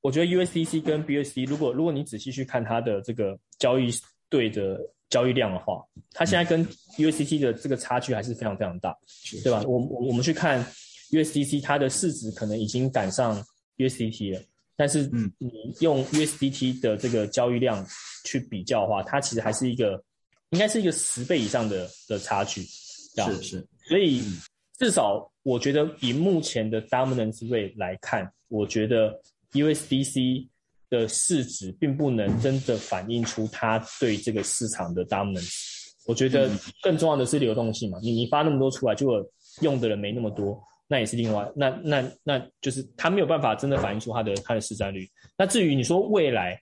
[0.00, 3.90] 我觉得 USDC 跟 BUSD，如果如果你仔细去看它的这个交易
[4.28, 4.78] 对的
[5.10, 6.64] 交易量的话，它现在跟
[6.96, 8.96] USDC 的这个差距还是非常非常大，
[9.42, 9.60] 对吧？
[9.66, 10.64] 我我我们去看
[11.10, 13.42] USDC，它的市值可能已经赶上
[13.76, 14.42] USDT 了，
[14.78, 15.50] 但是你
[15.80, 17.86] 用 USDT 的这个交易量
[18.24, 20.02] 去比较的话，它其实还是一个
[20.52, 24.22] 应该是一个十倍以上的的差距，是是，所以
[24.78, 29.20] 至少我觉得以目前的 dominance rate 来看，我觉得。
[29.54, 30.46] USDC
[30.90, 35.50] 的市值并不能真的反映出它对这个市场的 dominance。
[36.04, 36.50] 我觉得
[36.82, 39.08] 更重要的是流动性嘛，你你发那么多出来，就
[39.62, 45.08] 用的人没那么多，那也是另外，那那那就是它没有办法真的反映出它的它的市占率。
[45.36, 46.60] 那至于你说未来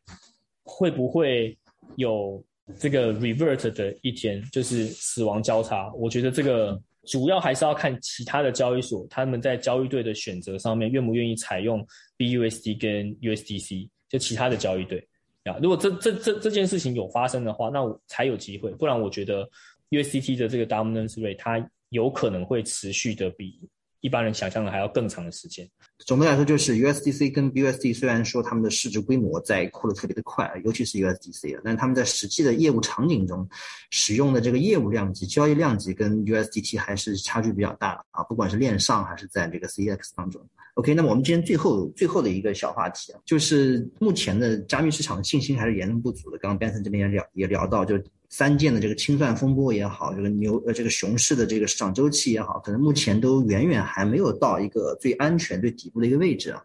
[0.65, 1.57] 会不会
[1.97, 2.45] 有
[2.79, 6.79] 这个 revert 的一天，就是死亡交叉，我觉得这个。
[7.09, 11.87] 主要还是要看其他的交易所，他们在交易对的选择上面愿不愿意采用
[12.19, 14.99] BUSD 跟 USDC，就其他的交易对
[15.45, 15.57] 啊。
[15.63, 18.73] 如果这这这这件事情有发生的话，那我才有机会。
[18.73, 19.49] 不然我觉得
[19.91, 23.61] USDT 的这个 dominance rate 它有可能会持续的比。
[24.07, 25.69] 一般人想象的还要更长的时间。
[25.99, 33.49] 总的来说，就是 USDC 跟 BUSD 虽然说他们的市值规模在扩得特别的快，尤其是 USDC 但他们在实际的业务场景中
[33.91, 40.41] 使用的这个业务量级、交易量级跟 USDT 还是差距比较大的啊，不管是链上还是在这个 CEX 当中。
[40.75, 46.39] OK，那么我们今天最后最后的一个小话题啊，就是目前的加密市场的信心还是严重不足的。
[46.39, 48.01] 刚刚 Benson 这边也聊也聊到，就。
[48.29, 56.63] 三件的这个清算风波也好，这个牛呃这个熊市的这个市场周期也好，可能目前都远远还没有到一个最安全、最底部的一个位置啊。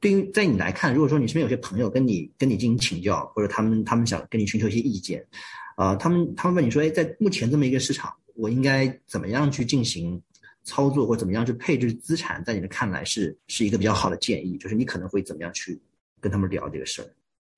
[0.00, 5.26] 对于在你来看，如果说你身边有些朋友跟你跟你进行请教，或者他们他们想跟你寻求一些意见，
[5.76, 10.22] 啊，他们他们问你说，哎，在目前这么一个市场，我应该怎么样去进行
[10.62, 12.44] 操作，或怎么样去配置资产？
[12.44, 15.80] 在你的看来是是一个比较好的建议，就是你可能会怎么样去
[16.20, 17.08] 跟他们聊这个事儿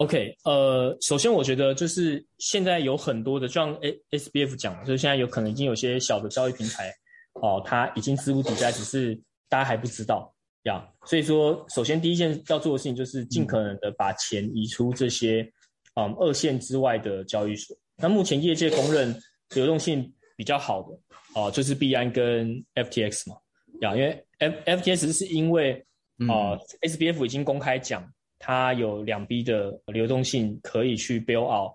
[0.00, 3.78] ？OK，呃，首先我觉得就是现在有很多的，就像
[4.12, 6.90] S B F 讲，就是现在有可能已经有些小的交易平台，
[7.34, 9.14] 哦，它已经资不抵债，只是
[9.46, 10.88] 大家还不知道呀。
[11.04, 15.42] 所以说，首先第一件要做的事情就是尽可能的把钱移出这些，
[15.96, 17.76] 嗯，二线之外的交易所。
[17.98, 19.14] 那目前业界公认
[19.54, 20.98] 流动性比较好的，
[21.34, 23.36] 哦，就是币安跟 F T X 嘛，
[23.82, 25.84] 呀，因为 F F T X 是因为
[26.26, 28.02] 啊 S B F 已经公开讲。
[28.42, 31.72] 它有两 B 的流动性可以去 build out，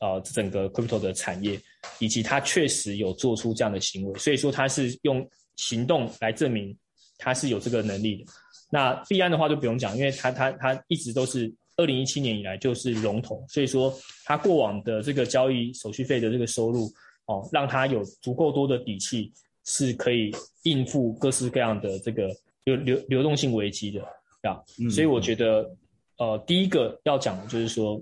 [0.00, 1.56] 呃，整个 crypto 的产业，
[2.00, 6.76] 以及它确实有做出这样的行为，所以说它是用行动来证明
[7.16, 8.32] 它是有这个能力的。
[8.70, 16.92] 那币安的话就不用讲，因为它它它一直都是二零一七年以来就是龙头，所以说它过往的这个交易手续费的这个收入，
[17.26, 19.32] 哦，让它有足够多的底气
[19.64, 20.34] 是可以
[20.64, 22.28] 应付各式各样的这个
[22.64, 24.02] 流流流动性危机的，
[24.42, 24.58] 啊，
[24.90, 25.70] 所以我觉得。
[26.20, 27.98] 呃，第一个要讲的就是说，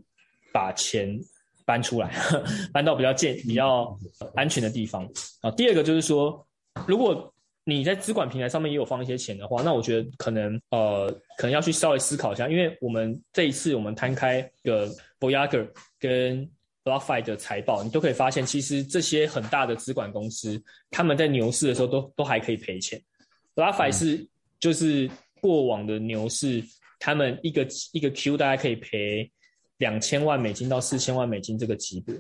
[0.53, 1.17] 把钱
[1.65, 2.13] 搬出来，
[2.75, 3.97] 搬到比较健、比较
[4.35, 5.09] 安全的地方
[5.41, 5.49] 啊。
[5.53, 6.45] 第二个就是说，
[6.85, 14.89] 如果你在资管平台上面也有放一些钱的话，那我觉得可能呃，可能要去稍微思考一下，因为我们这一次我们摊开的
[15.21, 15.69] Voyager
[16.01, 16.51] 跟
[16.83, 20.61] BlockFi 的财报，你都可以发现，其实这些很大的资管公司，
[20.91, 23.01] 他们在牛市的时候都都还可以赔钱。
[23.55, 25.09] BlockFi 是就是
[25.41, 26.65] 过往的牛市。
[26.99, 29.31] 他们一个一个 Q 大概可以赔
[29.79, 32.15] 两千万美金到四千万美金这个级别，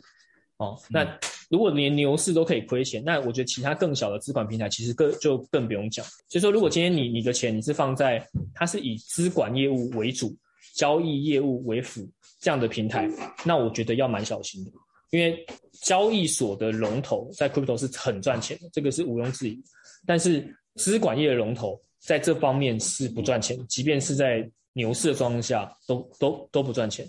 [0.58, 1.18] 哦，那
[1.50, 6.04] 如果连牛市都可以亏钱，那我觉得其他更小的资管平台其实更就更不用讲。
[6.28, 8.24] 所以说，如果今天你你的钱你是放在
[8.54, 10.36] 它是以资管业务为主、
[10.74, 12.08] 交易业务为辅
[12.40, 13.08] 这样的平台，
[13.44, 14.70] 那我觉得要蛮小心的，
[15.10, 15.44] 因为
[15.80, 19.60] 交易所的龙头在 Crypto 是很赚钱的，这个是毋庸置疑。
[20.06, 24.48] 但是资管业的龙头在这方面是不赚钱，即便是在
[24.78, 27.04] 牛市的状况下，都都都不赚钱，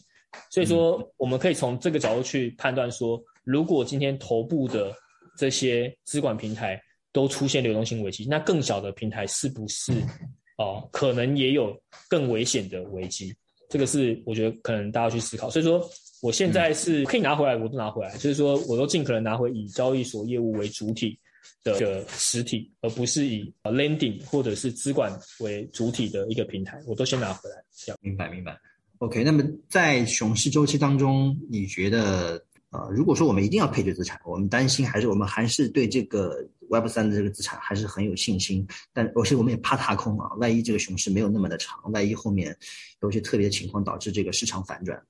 [0.50, 4.92] 所以说我们可以从这个角度去判断说，如果今天头部的
[5.38, 9.94] 这些资管平台都出现流动性危机，那更小的平台是不是
[10.58, 13.32] 哦，可能也有更危险的危机？
[13.70, 15.48] 这个是我觉得可能大家去思考。
[15.48, 15.88] 所以说，
[16.24, 21.20] 我现在是可以拿回来，我都拿回来，就是说我都尽可能拿回以交易所业务为主体。
[21.64, 27.56] 的实体，而不是以 lending 或者是资管为主体的一个平台，我都先拿回来。
[27.76, 28.58] 这样明白明白。
[29.00, 42.56] OK，那么在熊市周期当中，你觉得呃，如果说我们一定要配置资产，我们担心还是我们还是对这个 Web 三的这个资产还是很有信心，但而且我们也怕踏空啊，万一这个熊市没有那么的长，万一后面
[43.02, 45.02] 有些特别的情况导致这个市场反转，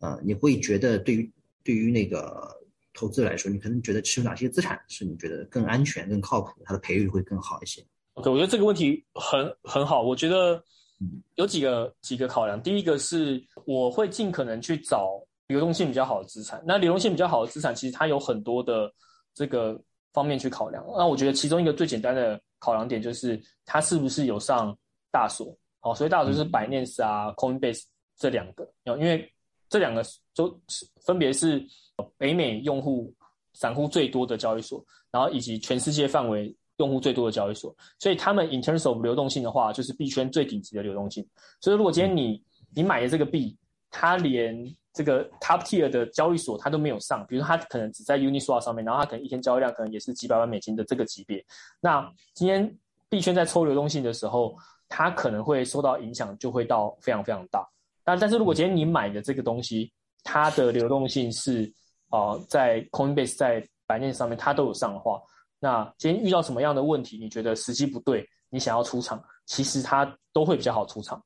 [0.00, 1.30] 呃，你会觉得对于
[1.62, 2.54] 对于那个。
[2.96, 7.84] 投资来说，你可能觉得持有哪些资产是你觉得更安全、更靠谱，它的赔率会更好一些
[8.14, 10.02] ？OK，我觉得这个问题很很好。
[10.02, 10.60] 我觉得
[11.34, 12.60] 有几个几个考量。
[12.62, 16.62] 第一个是我会尽可能去找流动性比较好的资产。
[16.66, 18.90] 那流动性比较好的资产，其实它有很多的
[19.34, 19.78] 这个
[20.12, 20.82] 方面去考量。
[20.96, 24.76] 那我觉得其中一个最简单的考量点就是它是不是有上
[25.12, 25.54] 大锁。
[25.80, 27.82] 好，所以大锁就是 Binance 啊、Coinbase
[28.16, 29.30] 这两个，因为
[29.76, 30.02] 这两个
[30.34, 30.58] 都
[31.04, 31.62] 分别是
[32.16, 33.12] 北美用户
[33.52, 36.56] 散户最多的交易所，然后以及全世界范围。
[36.78, 41.26] 用户最多的交易所，所以他们 in terms of 流动性的话，就是币圈最顶级的流动性。
[41.58, 43.56] 所以如果今天你你买的这个币，
[43.90, 44.54] 它连
[44.92, 51.42] 这个 top tier 的交易所它都没有上，比如说它可能只在 Uniswap 上面，然后它可能一天交易量可能也是几百万美金的这个级别，
[51.80, 52.76] 那今天
[53.08, 54.54] 币圈在抽流动性的时候，
[54.86, 57.66] 它可能会受到影响，就会到非常非常大。
[58.06, 59.92] 但但是如果今天你买的这个东西，
[60.22, 61.70] 它的流动性是
[62.08, 65.20] 啊，在 Coinbase 在白链上面它都有上的话。
[65.58, 67.18] 那今天遇到什么样的问题？
[67.18, 71.20] 你觉得时机不对，你想要出场，其实它都会比较好出场。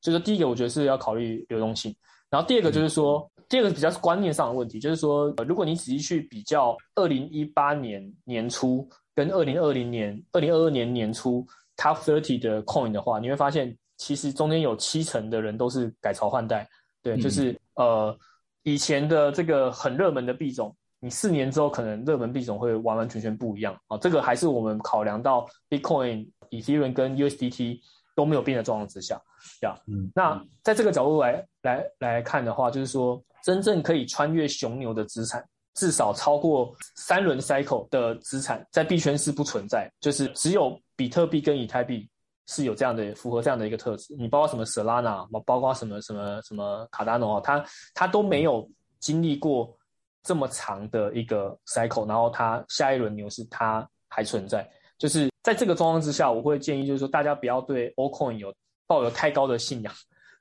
[0.00, 1.94] 所以说第一个，我觉得是要考虑流动性。
[2.30, 16.68] 然后第二个就是说，第二个比较是观念上的问题，就是说，呃如果你仔细去比较二零一八年年初跟二零二零年、二零二二年年初 Top Thirty 的 Coin 的话，你会发现其实中间有七成的人都是改朝换代。
[17.02, 18.16] 对，就是呃
[18.64, 20.74] 以前的这个很热门的币种。
[21.04, 23.98] 你四年之后可能热门币种会完完全全不一样啊！
[23.98, 27.80] 这个还是我们考量到 Bitcoin、Ethereum 跟 USDT
[28.14, 29.20] 都没有变的状况之下，
[29.62, 35.44] 呀，嗯，那在这个角度来来来看的话，就是说真正可以穿越熊牛的资产，
[35.74, 42.08] 至少超过三轮 cycle 的资产，在币圈是不存在，就是只有比特币跟以太币
[42.46, 44.14] 是有这样的符合这样的一个特质。
[44.16, 47.64] 你包括什么 Solana，包括什么什么什么 Cardano 啊，它
[47.94, 48.68] 它都没有
[48.98, 49.76] 经历过。
[50.24, 54.64] 这么长的一个 cycle，然后它下一轮牛市它还存在，
[54.96, 58.54] 就是在这个状况之下，我会建议就是说大家不要对 a l coin 有
[58.86, 59.92] 抱有太高的信仰，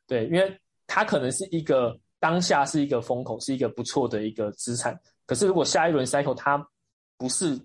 [0.06, 4.96] 对，因为它可能是一个当下是一个风口，是一个不错的一个资产，
[5.26, 6.64] 可是如果下一轮 cycle 它
[7.18, 7.60] 不是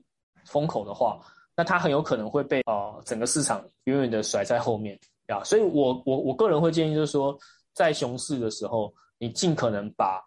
[0.46, 1.20] 风口的话，
[1.56, 4.98] 那它很有可能会被呃整个市场远远的甩在后面
[5.28, 7.36] 呀，所以我我我个人会建议就是说，
[7.72, 10.22] 在熊市的时候，你尽可能把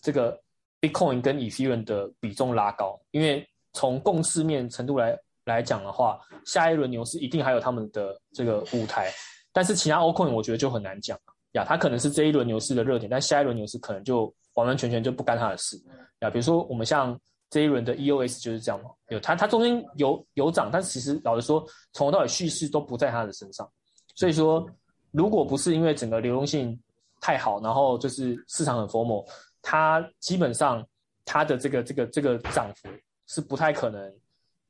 [0.00, 0.38] 这个。
[0.78, 9.10] Bitcoin 跟 Ethereum 的比重拉高，因为从共识面程度来来讲的话，下一轮牛市一定还有他们的这个舞台。
[9.52, 11.18] 但是其他 o c o i n 我觉得就很难讲
[11.52, 15.80] 呀，它可能是这一轮牛市的热点，但下一轮牛市可能就完完全全就不干它的事
[16.20, 16.28] 呀。
[16.28, 17.18] 比如说我们像
[17.56, 23.66] 这一轮的 EOS 就是这样嘛，有它它中间有有涨，但其实老实说，从头到尾叙事都不在它的身上。
[24.14, 24.68] 所以说，
[25.10, 26.78] 如果不是因为整个流动性
[27.18, 29.26] 太好，然后就是市场很 formal。
[29.62, 30.86] 它基本上，
[31.24, 32.90] 它的这个这个这个涨幅
[33.26, 34.02] 是不太可能，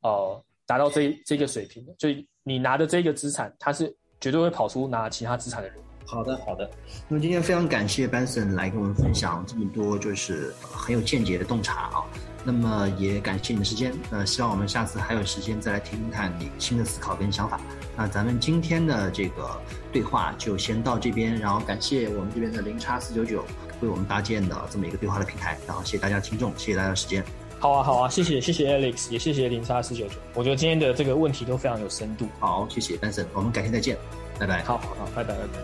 [0.02, 1.92] 呃，达到这这个水平的。
[1.98, 2.08] 就
[2.44, 5.76] 你拿的这个资产，它是绝对会跑出拿其他资产的人。
[6.06, 6.70] 好的，好的。
[7.08, 12.04] 那么今天非常感谢 Benson 来跟我们分享这么多，就是很有见解的洞察啊。
[12.46, 17.60] 那么也感谢你的时间，那，希望我们下次还有时间再来听听看你新的思考跟想法。
[17.96, 19.60] 那咱们今天的这个
[19.92, 23.44] 对话就先到这边，然后感谢我们这边的零叉四九九。
[23.82, 27.22] 为我们搭建的这么一个对话的平台，然后谢谢大家听众，谢谢大家的时间。
[27.58, 30.14] 好啊，好啊，谢谢谢谢 Alex，也谢谢零叉四九九。
[30.32, 32.26] 我觉得今天的这个问题都非常有深度。
[32.38, 33.98] 好，谢谢 Benson，我们改天再见，
[34.38, 34.62] 拜拜。
[34.62, 35.58] 好好好，拜拜拜拜。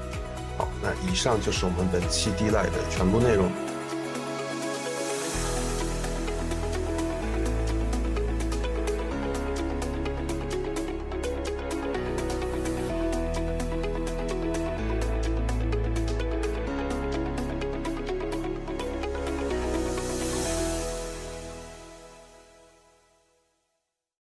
[0.58, 3.71] 好，那以上就是我们本期 D Live 的全部内容。